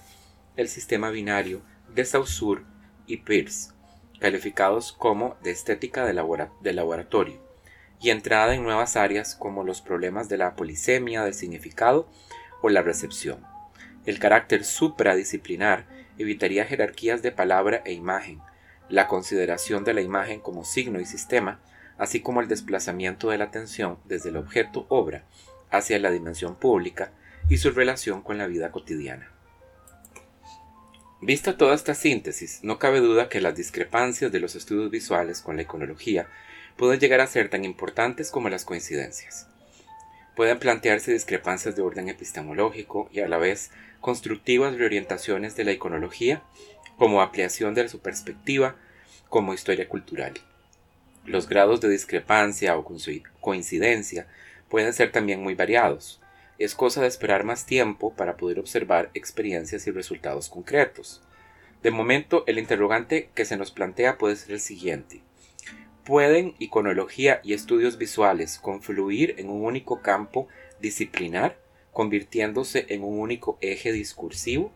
el 0.56 0.68
sistema 0.68 1.10
binario 1.10 1.62
de 1.94 2.04
Saussure 2.04 2.62
y 3.06 3.18
Peirce, 3.18 3.72
calificados 4.20 4.92
como 4.92 5.36
de 5.42 5.50
estética 5.50 6.04
de, 6.04 6.12
laboratorio, 6.72 7.40
y 8.00 8.10
entrada 8.10 8.54
en 8.54 8.62
nuevas 8.62 8.96
áreas 8.96 9.34
como 9.34 9.64
los 9.64 9.80
problemas 9.80 10.28
de 10.28 10.38
la 10.38 10.54
polisemia 10.56 11.24
del 11.24 11.34
significado 11.34 12.08
o 12.62 12.68
la 12.68 12.82
recepción. 12.82 13.44
El 14.06 14.18
carácter 14.18 14.64
supradisciplinar 14.64 15.86
evitaría 16.18 16.64
jerarquías 16.64 17.22
de 17.22 17.32
palabra 17.32 17.82
e 17.84 17.92
imagen, 17.92 18.40
la 18.88 19.06
consideración 19.06 19.84
de 19.84 19.94
la 19.94 20.00
imagen 20.00 20.40
como 20.40 20.64
signo 20.64 21.00
y 21.00 21.06
sistema, 21.06 21.60
así 22.00 22.20
como 22.20 22.40
el 22.40 22.48
desplazamiento 22.48 23.28
de 23.28 23.36
la 23.36 23.44
atención 23.44 23.98
desde 24.06 24.30
el 24.30 24.38
objeto 24.38 24.86
obra 24.88 25.24
hacia 25.70 25.98
la 25.98 26.10
dimensión 26.10 26.56
pública 26.56 27.12
y 27.50 27.58
su 27.58 27.70
relación 27.72 28.22
con 28.22 28.38
la 28.38 28.46
vida 28.46 28.72
cotidiana. 28.72 29.30
Vista 31.20 31.58
toda 31.58 31.74
esta 31.74 31.94
síntesis, 31.94 32.60
no 32.62 32.78
cabe 32.78 33.00
duda 33.00 33.28
que 33.28 33.42
las 33.42 33.54
discrepancias 33.54 34.32
de 34.32 34.40
los 34.40 34.56
estudios 34.56 34.90
visuales 34.90 35.42
con 35.42 35.56
la 35.56 35.62
iconología 35.62 36.26
pueden 36.78 36.98
llegar 36.98 37.20
a 37.20 37.26
ser 37.26 37.50
tan 37.50 37.66
importantes 37.66 38.30
como 38.30 38.48
las 38.48 38.64
coincidencias. 38.64 39.46
Pueden 40.34 40.58
plantearse 40.58 41.12
discrepancias 41.12 41.76
de 41.76 41.82
orden 41.82 42.08
epistemológico 42.08 43.10
y 43.12 43.20
a 43.20 43.28
la 43.28 43.36
vez 43.36 43.72
constructivas 44.00 44.74
reorientaciones 44.74 45.54
de 45.54 45.64
la 45.64 45.72
iconología 45.72 46.42
como 46.96 47.20
ampliación 47.20 47.74
de 47.74 47.90
su 47.90 48.00
perspectiva 48.00 48.76
como 49.28 49.52
historia 49.52 49.86
cultural. 49.86 50.40
Los 51.30 51.48
grados 51.48 51.80
de 51.80 51.88
discrepancia 51.88 52.76
o 52.76 52.84
coincidencia 53.40 54.26
pueden 54.68 54.92
ser 54.92 55.12
también 55.12 55.40
muy 55.40 55.54
variados. 55.54 56.20
Es 56.58 56.74
cosa 56.74 57.02
de 57.02 57.06
esperar 57.06 57.44
más 57.44 57.66
tiempo 57.66 58.12
para 58.14 58.36
poder 58.36 58.58
observar 58.58 59.10
experiencias 59.14 59.86
y 59.86 59.92
resultados 59.92 60.48
concretos. 60.48 61.22
De 61.84 61.92
momento, 61.92 62.42
el 62.48 62.58
interrogante 62.58 63.30
que 63.32 63.44
se 63.44 63.56
nos 63.56 63.70
plantea 63.70 64.18
puede 64.18 64.34
ser 64.34 64.54
el 64.54 64.60
siguiente. 64.60 65.22
¿Pueden 66.04 66.56
iconología 66.58 67.40
y 67.44 67.52
estudios 67.52 67.96
visuales 67.96 68.58
confluir 68.58 69.36
en 69.38 69.50
un 69.50 69.64
único 69.64 70.02
campo 70.02 70.48
disciplinar, 70.80 71.56
convirtiéndose 71.92 72.86
en 72.88 73.04
un 73.04 73.20
único 73.20 73.56
eje 73.60 73.92
discursivo? 73.92 74.72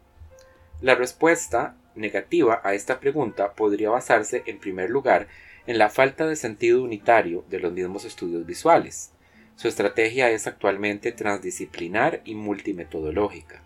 La 0.80 0.94
respuesta 0.94 1.76
negativa 1.96 2.60
a 2.62 2.74
esta 2.74 3.00
pregunta 3.00 3.54
podría 3.54 3.90
basarse, 3.90 4.44
en 4.46 4.60
primer 4.60 4.88
lugar, 4.88 5.26
en 5.66 5.78
la 5.78 5.88
falta 5.88 6.26
de 6.26 6.36
sentido 6.36 6.82
unitario 6.82 7.44
de 7.48 7.60
los 7.60 7.72
mismos 7.72 8.04
estudios 8.04 8.44
visuales. 8.44 9.12
Su 9.56 9.68
estrategia 9.68 10.30
es 10.30 10.46
actualmente 10.46 11.12
transdisciplinar 11.12 12.20
y 12.24 12.34
multimetodológica. 12.34 13.62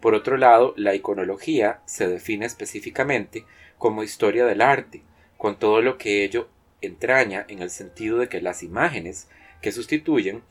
Por 0.00 0.14
otro 0.14 0.36
lado, 0.36 0.74
la 0.76 0.94
iconología 0.94 1.80
se 1.86 2.08
define 2.08 2.46
específicamente 2.46 3.44
como 3.78 4.02
historia 4.02 4.44
del 4.44 4.60
arte, 4.60 5.02
con 5.36 5.58
todo 5.58 5.82
lo 5.82 5.98
que 5.98 6.24
ello 6.24 6.48
entraña 6.80 7.44
en 7.48 7.60
el 7.60 7.70
sentido 7.70 8.18
de 8.18 8.28
que 8.28 8.40
las 8.40 8.62
imágenes 8.62 9.28
que 9.62 9.72
sustituyen 9.72 10.42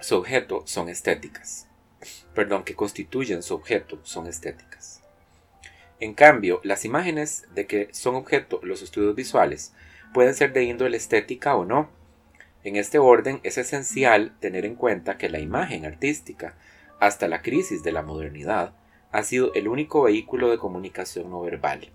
su 0.00 0.16
objeto 0.16 0.62
son 0.66 0.88
estéticas. 0.88 1.68
Perdón, 2.34 2.64
que 2.64 2.74
constituyen 2.74 3.42
su 3.42 3.54
objeto 3.54 3.98
son 4.02 4.26
estéticas. 4.26 4.99
En 6.00 6.14
cambio, 6.14 6.60
las 6.64 6.86
imágenes 6.86 7.46
de 7.54 7.66
que 7.66 7.88
son 7.92 8.14
objeto 8.14 8.58
los 8.62 8.80
estudios 8.80 9.14
visuales 9.14 9.74
pueden 10.14 10.34
ser 10.34 10.54
de 10.54 10.64
índole 10.64 10.96
estética 10.96 11.54
o 11.54 11.66
no. 11.66 11.90
En 12.64 12.76
este 12.76 12.98
orden 12.98 13.40
es 13.42 13.58
esencial 13.58 14.34
tener 14.40 14.64
en 14.64 14.76
cuenta 14.76 15.18
que 15.18 15.28
la 15.28 15.40
imagen 15.40 15.84
artística, 15.84 16.54
hasta 17.00 17.28
la 17.28 17.42
crisis 17.42 17.82
de 17.82 17.92
la 17.92 18.02
modernidad, 18.02 18.72
ha 19.12 19.22
sido 19.22 19.52
el 19.54 19.68
único 19.68 20.02
vehículo 20.02 20.50
de 20.50 20.58
comunicación 20.58 21.30
no 21.30 21.42
verbal, 21.42 21.90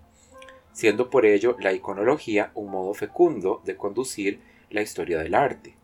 siendo 0.72 1.10
por 1.10 1.26
ello 1.26 1.56
la 1.58 1.72
iconología 1.72 2.52
un 2.54 2.70
modo 2.70 2.94
fecundo 2.94 3.60
de 3.64 3.76
conducir 3.76 4.40
la 4.70 4.82
historia 4.82 5.18
del 5.18 5.34
arte. 5.34 5.74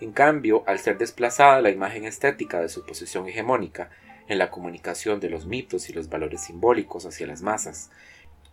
En 0.00 0.12
cambio, 0.12 0.64
al 0.66 0.78
ser 0.78 0.96
desplazada 0.96 1.60
la 1.60 1.70
imagen 1.70 2.04
estética 2.06 2.60
de 2.60 2.70
su 2.70 2.86
posición 2.86 3.28
hegemónica 3.28 3.90
en 4.30 4.38
la 4.38 4.48
comunicación 4.48 5.18
de 5.18 5.28
los 5.28 5.44
mitos 5.44 5.90
y 5.90 5.92
los 5.92 6.08
valores 6.08 6.42
simbólicos 6.42 7.04
hacia 7.04 7.26
las 7.26 7.42
masas 7.42 7.90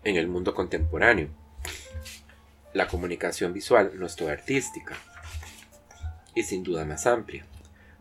en 0.04 0.16
el 0.16 0.28
mundo 0.28 0.56
contemporáneo. 0.56 1.30
La 2.74 2.88
comunicación 2.88 3.54
visual 3.54 3.92
no 3.94 4.08
es 4.08 4.16
toda 4.16 4.34
artística 4.34 4.96
y 6.34 6.42
sin 6.42 6.64
duda 6.64 6.84
más 6.84 7.06
amplia. 7.06 7.46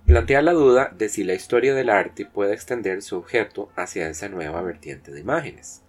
Plantea 0.07 0.41
la 0.41 0.53
duda 0.53 0.91
de 0.97 1.11
si 1.11 1.23
la 1.23 1.35
historia 1.35 1.75
del 1.75 1.91
arte 1.91 2.25
puede 2.25 2.55
extender 2.55 3.03
su 3.03 3.19
objeto 3.19 3.71
hacia 3.77 4.09
esa 4.09 4.31
nueva 4.31 4.63
vertiente 4.63 5.13
de 5.13 5.21
imágenes. 5.21 5.83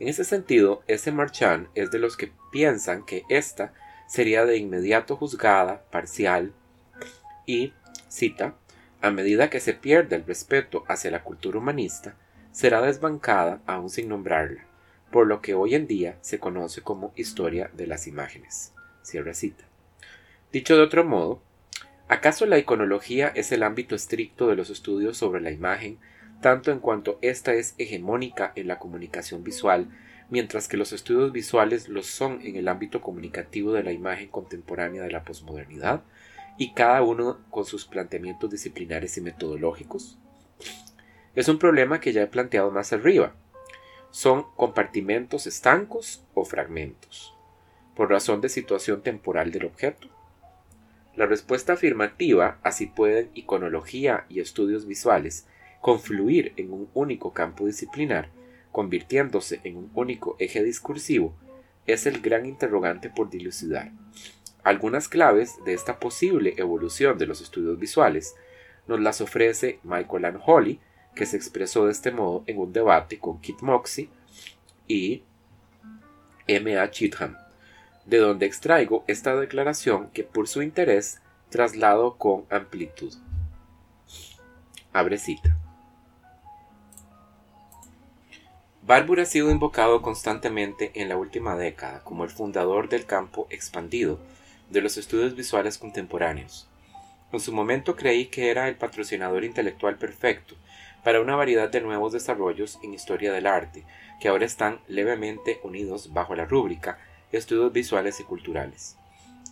En 0.00 0.08
ese 0.08 0.24
sentido, 0.24 0.82
ese 0.88 1.12
Marchand 1.12 1.68
es 1.76 1.92
de 1.92 2.00
los 2.00 2.16
que 2.16 2.32
piensan 2.50 3.06
que 3.06 3.22
ésta 3.28 3.72
sería 4.08 4.44
de 4.44 4.56
inmediato 4.56 5.16
juzgada, 5.16 5.84
parcial 5.92 6.52
y, 7.46 7.74
cita, 8.08 8.56
a 9.02 9.10
medida 9.10 9.50
que 9.50 9.58
se 9.58 9.74
pierde 9.74 10.14
el 10.14 10.24
respeto 10.24 10.84
hacia 10.86 11.10
la 11.10 11.24
cultura 11.24 11.58
humanista, 11.58 12.14
será 12.52 12.80
desbancada 12.80 13.60
aún 13.66 13.90
sin 13.90 14.08
nombrarla, 14.08 14.64
por 15.10 15.26
lo 15.26 15.42
que 15.42 15.54
hoy 15.54 15.74
en 15.74 15.88
día 15.88 16.16
se 16.20 16.38
conoce 16.38 16.82
como 16.82 17.12
historia 17.16 17.68
de 17.74 17.88
las 17.88 18.06
imágenes. 18.06 18.72
Cierra 19.02 19.34
cita. 19.34 19.64
Dicho 20.52 20.76
de 20.76 20.82
otro 20.82 21.04
modo, 21.04 21.42
¿acaso 22.06 22.46
la 22.46 22.58
iconología 22.58 23.32
es 23.34 23.50
el 23.50 23.64
ámbito 23.64 23.96
estricto 23.96 24.46
de 24.46 24.54
los 24.54 24.70
estudios 24.70 25.16
sobre 25.16 25.40
la 25.40 25.50
imagen, 25.50 25.98
tanto 26.40 26.70
en 26.70 26.78
cuanto 26.78 27.18
ésta 27.22 27.54
es 27.54 27.74
hegemónica 27.78 28.52
en 28.54 28.68
la 28.68 28.78
comunicación 28.78 29.42
visual, 29.42 29.88
mientras 30.30 30.68
que 30.68 30.76
los 30.76 30.92
estudios 30.92 31.32
visuales 31.32 31.88
lo 31.88 32.04
son 32.04 32.40
en 32.42 32.54
el 32.54 32.68
ámbito 32.68 33.00
comunicativo 33.00 33.72
de 33.72 33.82
la 33.82 33.92
imagen 33.92 34.28
contemporánea 34.28 35.02
de 35.02 35.10
la 35.10 35.24
posmodernidad, 35.24 36.02
y 36.58 36.72
cada 36.72 37.02
uno 37.02 37.38
con 37.50 37.64
sus 37.64 37.84
planteamientos 37.86 38.50
disciplinares 38.50 39.16
y 39.16 39.20
metodológicos? 39.20 40.18
Es 41.34 41.48
un 41.48 41.58
problema 41.58 42.00
que 42.00 42.12
ya 42.12 42.22
he 42.22 42.26
planteado 42.26 42.70
más 42.70 42.92
arriba. 42.92 43.34
Son 44.10 44.44
compartimentos 44.56 45.46
estancos 45.46 46.24
o 46.34 46.44
fragmentos, 46.44 47.34
por 47.96 48.10
razón 48.10 48.40
de 48.40 48.50
situación 48.50 49.02
temporal 49.02 49.50
del 49.50 49.64
objeto. 49.64 50.08
La 51.16 51.26
respuesta 51.26 51.74
afirmativa, 51.74 52.58
así 52.62 52.86
pueden 52.86 53.30
iconología 53.34 54.26
y 54.28 54.40
estudios 54.40 54.86
visuales 54.86 55.46
confluir 55.80 56.52
en 56.56 56.72
un 56.72 56.88
único 56.94 57.32
campo 57.32 57.66
disciplinar, 57.66 58.30
convirtiéndose 58.70 59.60
en 59.64 59.76
un 59.76 59.90
único 59.94 60.36
eje 60.38 60.62
discursivo, 60.62 61.34
es 61.86 62.06
el 62.06 62.20
gran 62.20 62.46
interrogante 62.46 63.10
por 63.10 63.28
dilucidar. 63.28 63.90
Algunas 64.64 65.08
claves 65.08 65.56
de 65.64 65.74
esta 65.74 65.98
posible 65.98 66.54
evolución 66.56 67.18
de 67.18 67.26
los 67.26 67.40
estudios 67.40 67.78
visuales 67.78 68.36
nos 68.86 69.00
las 69.00 69.20
ofrece 69.20 69.80
Michael 69.82 70.24
Ann 70.24 70.40
Holly, 70.44 70.80
que 71.14 71.26
se 71.26 71.36
expresó 71.36 71.86
de 71.86 71.92
este 71.92 72.12
modo 72.12 72.44
en 72.46 72.58
un 72.58 72.72
debate 72.72 73.18
con 73.18 73.40
Kit 73.40 73.60
Moxie 73.60 74.08
y 74.86 75.24
M. 76.46 76.78
A. 76.78 76.90
Chitham, 76.90 77.36
de 78.06 78.18
donde 78.18 78.46
extraigo 78.46 79.04
esta 79.08 79.34
declaración 79.36 80.10
que 80.10 80.22
por 80.22 80.48
su 80.48 80.62
interés 80.62 81.20
traslado 81.50 82.16
con 82.16 82.44
amplitud. 82.50 83.12
Abre 84.92 85.18
cita. 85.18 85.56
Barbour 88.84 89.20
ha 89.20 89.24
sido 89.24 89.50
invocado 89.50 90.02
constantemente 90.02 90.90
en 90.94 91.08
la 91.08 91.16
última 91.16 91.56
década 91.56 92.02
como 92.02 92.24
el 92.24 92.30
fundador 92.30 92.88
del 92.88 93.06
campo 93.06 93.46
expandido 93.50 94.18
de 94.72 94.80
los 94.80 94.96
estudios 94.96 95.36
visuales 95.36 95.78
contemporáneos. 95.78 96.68
En 97.32 97.40
su 97.40 97.52
momento 97.52 97.94
creí 97.94 98.26
que 98.26 98.50
era 98.50 98.68
el 98.68 98.76
patrocinador 98.76 99.44
intelectual 99.44 99.96
perfecto 99.96 100.56
para 101.04 101.20
una 101.20 101.36
variedad 101.36 101.70
de 101.70 101.80
nuevos 101.80 102.12
desarrollos 102.12 102.78
en 102.82 102.94
historia 102.94 103.32
del 103.32 103.46
arte, 103.46 103.84
que 104.20 104.28
ahora 104.28 104.46
están 104.46 104.80
levemente 104.88 105.60
unidos 105.62 106.12
bajo 106.12 106.34
la 106.34 106.46
rúbrica 106.46 106.98
Estudios 107.32 107.72
Visuales 107.72 108.20
y 108.20 108.24
Culturales. 108.24 108.96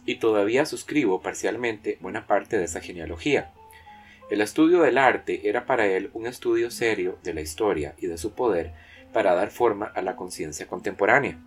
Y 0.07 0.17
todavía 0.17 0.65
suscribo 0.65 1.21
parcialmente 1.21 1.99
buena 2.01 2.27
parte 2.27 2.57
de 2.57 2.65
esa 2.65 2.81
genealogía. 2.81 3.53
El 4.31 4.41
estudio 4.41 4.81
del 4.81 4.97
arte 4.97 5.49
era 5.49 5.67
para 5.67 5.87
él 5.87 6.11
un 6.15 6.27
estudio 6.27 6.71
serio 6.71 7.19
de 7.23 7.35
la 7.35 7.41
historia 7.41 7.95
y 7.99 8.07
de 8.07 8.17
su 8.17 8.33
poder 8.33 8.73
para 9.13 9.35
dar 9.35 9.51
forma 9.51 9.87
a 9.87 10.03
la 10.03 10.17
conciencia 10.17 10.67
contemporánea. 10.67 11.39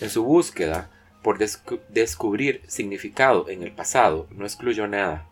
En 0.00 0.10
su 0.10 0.24
búsqueda 0.24 0.90
por 1.22 1.38
descubrir 1.38 2.62
significado 2.66 3.48
en 3.48 3.62
el 3.62 3.72
pasado, 3.72 4.28
no 4.30 4.44
excluyó 4.44 4.86
nada, 4.86 5.26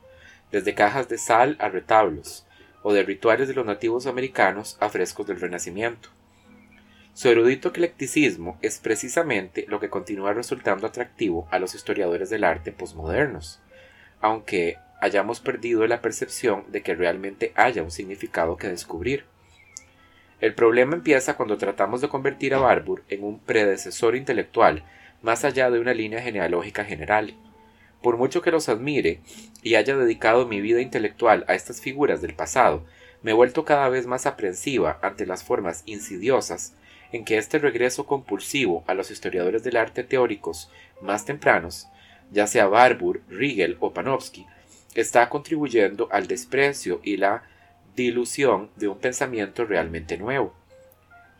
desde 0.51 0.75
cajas 0.75 1.09
de 1.09 1.19
sal 1.19 1.57
a 1.61 1.69
retablos, 1.69 2.47
o 2.83 2.93
de 2.93 3.03
rituales 3.03 3.49
de 3.49 3.55
los 3.55 3.67
nativos 3.67 4.07
americanos 4.07 4.77
a 4.81 4.89
frescos 4.89 5.27
del 5.27 5.41
Renacimiento. 5.41 6.09
Su 7.15 7.29
erudito 7.29 7.71
eclecticismo 7.71 8.59
es 8.63 8.79
precisamente 8.79 9.65
lo 9.69 9.81
que 9.81 9.89
continúa 9.89 10.35
resultando 10.35 10.87
atractivo 10.87 11.49
a 11.51 11.59
los 11.59 11.75
historiadores 11.75 12.31
del 12.31 12.45
arte 12.45 12.73
posmodernos, 12.73 13.61
aunque 14.21 14.77
hayamos 15.01 15.41
perdido 15.41 15.87
la 15.87 16.01
percepción 16.01 16.65
de 16.69 16.83
que 16.83 16.95
realmente 16.95 17.53
haya 17.55 17.83
un 17.83 17.91
significado 17.91 18.57
que 18.57 18.69
descubrir. 18.69 19.25
El 20.41 20.55
problema 20.55 20.95
empieza 20.95 21.37
cuando 21.37 21.57
tratamos 21.57 22.03
de 22.03 22.09
convertir 22.09 22.55
a 22.55 22.59
Barbour 22.59 23.03
en 23.09 23.25
un 23.25 23.39
predecesor 23.39 24.15
intelectual 24.15 24.85
más 25.27 25.45
allá 25.45 25.73
de 25.73 25.81
una 25.81 25.93
línea 25.93 26.23
genealógica 26.23 26.85
general. 26.85 27.35
Por 28.01 28.17
mucho 28.17 28.43
que 28.43 28.53
los 28.53 28.69
admire 28.69 29.23
y 29.61 29.75
haya 29.75 29.97
dedicado 29.97 30.47
mi 30.47 30.61
vida 30.61 30.81
intelectual 30.81 31.45
a 31.49 31.57
estas 31.57 31.81
figuras 31.81 32.23
del 32.23 32.33
pasado, 32.33 32.87
me 33.23 33.33
he 33.33 33.35
vuelto 33.35 33.65
cada 33.65 33.89
vez 33.89 34.07
más 34.07 34.25
aprensiva 34.25 35.01
ante 35.03 35.27
las 35.27 35.43
formas 35.43 35.83
insidiosas 35.85 36.75
en 37.11 37.25
que 37.25 37.39
este 37.39 37.59
regreso 37.59 38.07
compulsivo 38.07 38.85
a 38.87 38.95
los 38.95 39.11
historiadores 39.11 39.65
del 39.65 39.79
arte 39.79 40.05
teóricos 40.05 40.71
más 41.03 41.25
tempranos, 41.25 41.89
ya 42.31 42.47
sea 42.47 42.69
Barbour, 42.69 43.21
Riegel 43.29 43.79
o 43.81 43.93
Panofsky, 43.93 44.47
está 44.95 45.29
contribuyendo 45.29 46.09
al 46.13 46.29
desprecio 46.29 47.01
y 47.03 47.17
la 47.17 47.43
dilución 47.97 48.71
de 48.77 48.87
un 48.87 48.99
pensamiento 48.99 49.65
realmente 49.65 50.19
nuevo. 50.19 50.55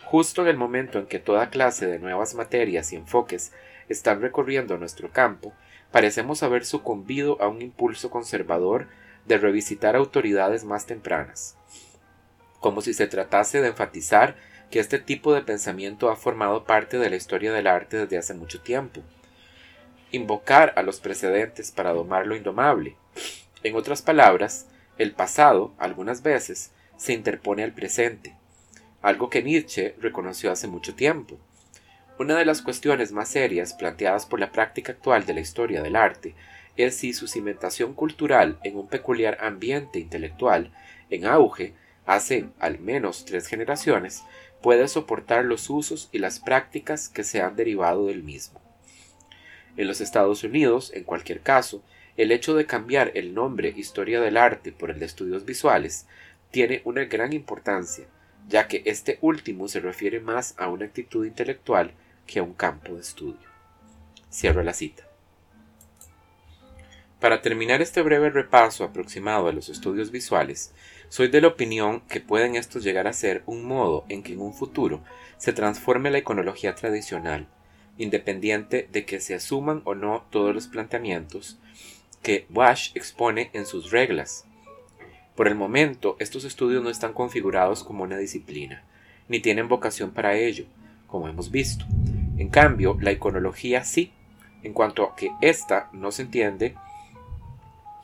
Justo 0.07 0.43
en 0.43 0.49
el 0.49 0.57
momento 0.57 0.99
en 0.99 1.07
que 1.07 1.21
toda 1.21 1.51
clase 1.51 1.87
de 1.87 2.01
nuevas 2.01 2.35
materias 2.35 2.93
y 2.93 2.97
enfoques 2.97 3.53
están 3.89 4.21
recorriendo 4.21 4.77
nuestro 4.79 5.11
campo, 5.11 5.53
parecemos 5.93 6.43
haber 6.43 6.65
sucumbido 6.65 7.41
a 7.41 7.49
un 7.49 7.63
impulso 7.63 8.11
conservador 8.11 8.89
de 9.27 9.39
revisitar 9.39 9.97
autoridades 9.97 10.65
más 10.65 10.87
tempranas, 10.87 11.57
como 12.61 12.81
si 12.81 12.95
se 12.95 13.07
tratase 13.07 13.61
de 13.61 13.69
enfatizar 13.69 14.37
que 14.71 14.81
este 14.81 14.99
tipo 14.99 15.33
de 15.33 15.43
pensamiento 15.43 16.11
ha 16.11 16.17
formado 16.17 16.65
parte 16.65 16.99
de 16.99 17.11
la 17.11 17.17
historia 17.17 17.53
del 17.53 17.67
arte 17.67 17.99
desde 17.99 18.19
hace 18.19 18.35
mucho 18.35 18.61
tiempo. 18.61 19.03
Invocar 20.11 20.73
a 20.77 20.83
los 20.83 21.01
precedentes 21.01 21.71
para 21.71 21.93
domar 21.93 22.27
lo 22.27 22.37
indomable. 22.37 22.97
En 23.63 23.77
otras 23.77 24.03
palabras, 24.03 24.67
el 24.99 25.13
pasado, 25.13 25.75
algunas 25.79 26.23
veces, 26.23 26.73
se 26.97 27.13
interpone 27.13 27.63
al 27.63 27.73
presente, 27.73 28.35
algo 29.03 29.31
que 29.31 29.43
Nietzsche 29.43 29.95
reconoció 30.01 30.51
hace 30.51 30.67
mucho 30.67 30.95
tiempo. 30.95 31.39
Una 32.19 32.35
de 32.39 32.47
las 32.47 32.63
cuestiones 32.63 33.13
más 33.13 33.29
serias 33.29 33.75
planteadas 33.75 34.25
por 34.25 34.41
la 34.41 34.51
práctica 34.51 34.93
actual 34.93 35.27
de 35.27 35.35
la 35.35 35.41
historia 35.41 35.83
del 35.83 35.97
arte 35.97 36.35
es 36.79 36.97
si 36.97 37.13
su 37.13 37.29
cimentación 37.29 37.93
cultural 37.93 38.59
en 38.65 38.77
un 38.77 38.89
peculiar 38.89 39.37
ambiente 39.43 39.99
intelectual 39.99 40.73
en 41.11 41.27
auge 41.27 41.75
hace 42.07 42.47
al 42.59 42.79
menos 42.79 43.27
tres 43.27 43.49
generaciones 43.49 44.23
puede 44.63 44.89
soportar 44.89 45.45
los 45.45 45.69
usos 45.69 46.09
y 46.11 46.19
las 46.19 46.41
prácticas 46.41 47.11
que 47.11 47.23
se 47.23 47.43
han 47.43 47.55
derivado 47.55 48.07
del 48.07 48.23
mismo. 48.23 48.63
En 49.77 49.87
los 49.87 50.01
Estados 50.01 50.43
Unidos, 50.43 50.93
en 50.95 51.05
cualquier 51.05 51.41
caso, 51.41 51.83
el 52.17 52.33
hecho 52.33 52.55
de 52.55 52.65
cambiar 52.65 53.13
el 53.15 53.35
nombre 53.35 53.75
Historia 53.77 54.23
del 54.23 54.39
Arte 54.39 54.73
por 54.73 54.91
el 54.91 54.99
de 55.01 55.05
Estudios 55.05 55.45
Visuales 55.45 56.07
tiene 56.51 56.81
una 56.85 57.05
gran 57.05 57.35
importancia, 57.35 58.07
ya 58.49 58.69
que 58.69 58.81
este 58.87 59.19
último 59.21 59.69
se 59.69 59.81
refiere 59.81 60.21
más 60.21 60.55
a 60.57 60.69
una 60.69 60.87
actitud 60.87 61.27
intelectual 61.27 61.93
que 62.27 62.41
a 62.41 62.43
un 62.43 62.55
campo 62.55 62.95
de 62.95 63.01
estudio. 63.01 63.49
Cierro 64.31 64.63
la 64.63 64.73
cita. 64.73 65.05
Para 67.21 67.41
terminar 67.41 67.81
este 67.81 68.03
breve 68.03 68.31
repaso 68.31 68.85
aproximado 68.85 69.49
a 69.49 69.53
los 69.53 69.69
estudios 69.71 70.11
visuales, 70.11 70.75
soy 71.09 71.29
de 71.29 71.41
la 71.41 71.49
opinión 71.49 72.01
que 72.03 72.21
pueden 72.21 72.57
estos 72.57 72.85
llegar 72.85 73.07
a 73.07 73.13
ser 73.13 73.43
un 73.47 73.65
modo 73.65 74.05
en 74.09 74.23
que 74.23 74.35
en 74.35 74.41
un 74.41 74.53
futuro 74.53 75.03
se 75.39 75.53
transforme 75.53 76.11
la 76.11 76.19
iconología 76.19 76.75
tradicional, 76.75 77.49
independiente 77.97 78.89
de 78.93 79.07
que 79.07 79.21
se 79.21 79.35
asuman 79.35 79.81
o 79.85 79.95
no 79.95 80.27
todos 80.31 80.55
los 80.55 80.67
planteamientos 80.67 81.59
que 82.23 82.47
Wash 82.51 82.91
expone 82.95 83.51
en 83.53 83.67
sus 83.67 83.91
reglas. 83.91 84.45
Por 85.37 85.49
el 85.49 85.55
momento, 85.55 86.17
estos 86.19 86.45
estudios 86.45 86.83
no 86.83 86.91
están 86.91 87.13
configurados 87.13 87.85
como 87.85 88.03
una 88.03 88.19
disciplina, 88.19 88.85
ni 89.29 89.41
tienen 89.41 89.69
vocación 89.69 90.11
para 90.11 90.37
ello, 90.37 90.67
como 91.07 91.29
hemos 91.29 91.51
visto. 91.51 91.85
En 92.37 92.49
cambio, 92.49 92.97
la 93.01 93.13
iconología 93.13 93.85
sí, 93.85 94.13
en 94.63 94.73
cuanto 94.73 95.05
a 95.05 95.17
que 95.17 95.31
ésta 95.41 95.89
no 95.93 96.11
se 96.11 96.23
entiende 96.23 96.75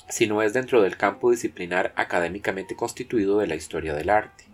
si 0.09 0.27
no 0.27 0.43
es 0.43 0.53
dentro 0.53 0.83
del 0.83 0.97
campo 0.97 1.31
disciplinar 1.31 1.93
académicamente 1.97 2.77
constituido 2.77 3.39
de 3.39 3.47
la 3.47 3.55
historia 3.55 3.95
del 3.95 4.11
arte. 4.11 4.45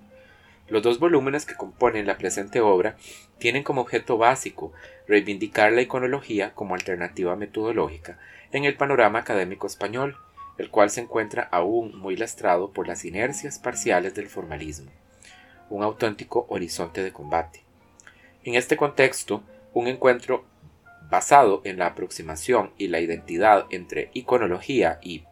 Los 0.68 0.82
dos 0.82 1.00
volúmenes 1.00 1.46
que 1.46 1.56
componen 1.56 2.06
la 2.06 2.18
presente 2.18 2.60
obra 2.60 2.96
tienen 3.38 3.62
como 3.62 3.80
objeto 3.80 4.18
básico 4.18 4.72
reivindicar 5.06 5.72
la 5.72 5.80
iconología 5.80 6.54
como 6.54 6.74
alternativa 6.74 7.36
metodológica 7.36 8.18
en 8.52 8.64
el 8.64 8.76
panorama 8.76 9.20
académico 9.20 9.66
español, 9.66 10.16
el 10.58 10.70
cual 10.70 10.90
se 10.90 11.00
encuentra 11.00 11.48
aún 11.50 11.98
muy 11.98 12.16
lastrado 12.16 12.70
por 12.70 12.86
las 12.86 13.04
inercias 13.04 13.58
parciales 13.58 14.14
del 14.14 14.28
formalismo, 14.28 14.90
un 15.70 15.82
auténtico 15.82 16.46
horizonte 16.50 17.02
de 17.02 17.12
combate. 17.12 17.67
En 18.48 18.54
este 18.54 18.78
contexto, 18.78 19.42
un 19.74 19.88
encuentro 19.88 20.46
basado 21.10 21.60
en 21.64 21.78
la 21.78 21.84
aproximación 21.84 22.70
y 22.78 22.88
la 22.88 22.98
identidad 22.98 23.66
entre 23.68 24.10
iconología 24.14 24.98
y 25.02 25.24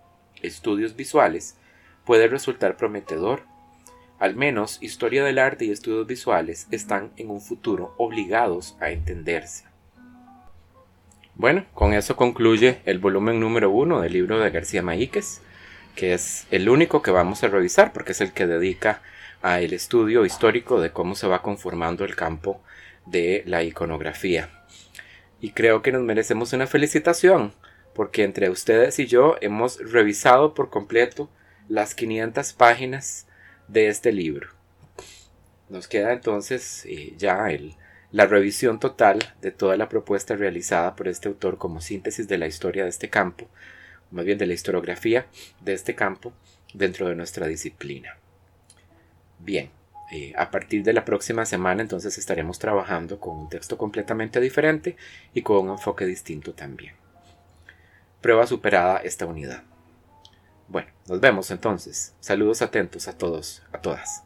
estudios 0.42 0.96
visuales 0.96 1.57
puede 2.05 2.29
resultar 2.29 2.76
prometedor. 2.76 3.44
Al 4.18 4.37
menos 4.37 4.76
historia 4.83 5.24
del 5.24 5.38
arte 5.38 5.64
y 5.64 5.70
estudios 5.70 6.07
visuales 6.07 6.66
están 6.70 7.11
en 7.16 7.31
un 7.31 7.40
futuro 7.40 7.94
obligados 7.96 8.76
a 8.81 8.90
entenderse. 8.90 9.64
Bueno, 11.37 11.64
con 11.72 11.94
eso 11.94 12.16
concluye 12.16 12.83
el 12.85 12.98
volumen 12.98 13.40
número 13.40 13.70
uno 13.70 14.02
del 14.02 14.12
libro 14.12 14.40
de 14.40 14.50
García 14.50 14.83
Maíquez, 14.83 15.40
que 15.94 16.12
es 16.12 16.46
el 16.50 16.68
único 16.68 17.00
que 17.00 17.12
vamos 17.12 17.42
a 17.42 17.48
revisar 17.48 17.94
porque 17.94 18.12
es 18.12 18.20
el 18.20 18.35
que 18.35 18.46
dedica 18.46 19.00
al 19.40 19.72
estudio 19.72 20.26
histórico 20.26 20.83
de 20.83 20.92
cómo 20.92 21.14
se 21.14 21.26
va 21.26 21.40
conformando 21.40 22.05
el 22.05 22.14
campo 22.14 22.61
de 23.07 23.42
la 23.47 23.62
iconografía. 23.62 24.51
Y 25.40 25.51
creo 25.53 25.83
que 25.83 25.92
nos 25.92 26.03
merecemos 26.03 26.53
una 26.53 26.66
felicitación, 26.66 27.55
porque 27.95 28.25
entre 28.25 28.51
ustedes 28.51 28.99
y 28.99 29.07
yo 29.07 29.37
hemos 29.40 29.79
revisado 29.79 30.55
por 30.55 30.71
completo 30.71 31.31
las 31.69 31.95
500 31.95 32.53
páginas 32.53 33.27
de 33.69 33.88
este 33.88 34.12
libro. 34.12 34.51
Nos 35.69 35.88
queda 35.88 36.12
entonces 36.12 36.85
eh, 36.87 37.14
ya 37.16 37.51
el, 37.51 37.75
la 38.12 38.27
revisión 38.27 38.79
total 38.79 39.19
de 39.40 39.51
toda 39.51 39.77
la 39.77 39.88
propuesta 39.88 40.37
realizada 40.37 40.95
por 40.95 41.09
este 41.09 41.29
autor 41.29 41.59
como 41.59 41.81
síntesis 41.81 42.29
de 42.29 42.38
la 42.38 42.47
historia 42.47 42.85
de 42.85 42.90
este 42.90 43.11
campo, 43.11 43.49
más 44.11 44.25
bien 44.25 44.38
de 44.38 44.47
la 44.47 44.55
historiografía 44.55 45.27
de 45.61 45.73
este 45.73 45.95
campo 45.95 46.33
dentro 46.73 47.09
de 47.09 47.16
nuestra 47.16 47.47
disciplina. 47.47 48.16
Bien, 49.38 49.71
eh, 50.12 50.33
a 50.37 50.51
partir 50.51 50.83
de 50.83 50.92
la 50.92 51.05
próxima 51.05 51.45
semana 51.45 51.83
entonces 51.83 52.16
estaremos 52.19 52.59
trabajando 52.59 53.19
con 53.19 53.37
un 53.37 53.49
texto 53.49 53.77
completamente 53.77 54.40
diferente 54.40 54.97
y 55.35 55.42
con 55.42 55.59
un 55.59 55.71
enfoque 55.71 56.07
distinto 56.07 56.55
también. 56.55 56.95
Prueba 58.21 58.47
superada 58.47 58.99
esta 58.99 59.27
unidad. 59.27 59.64
Bueno, 60.69 60.88
nos 61.09 61.21
vemos 61.21 61.51
entonces. 61.51 62.14
Saludos 62.21 62.62
atentos 62.62 63.09
a 63.09 63.16
todos, 63.16 63.62
a 63.73 63.81
todas. 63.81 64.26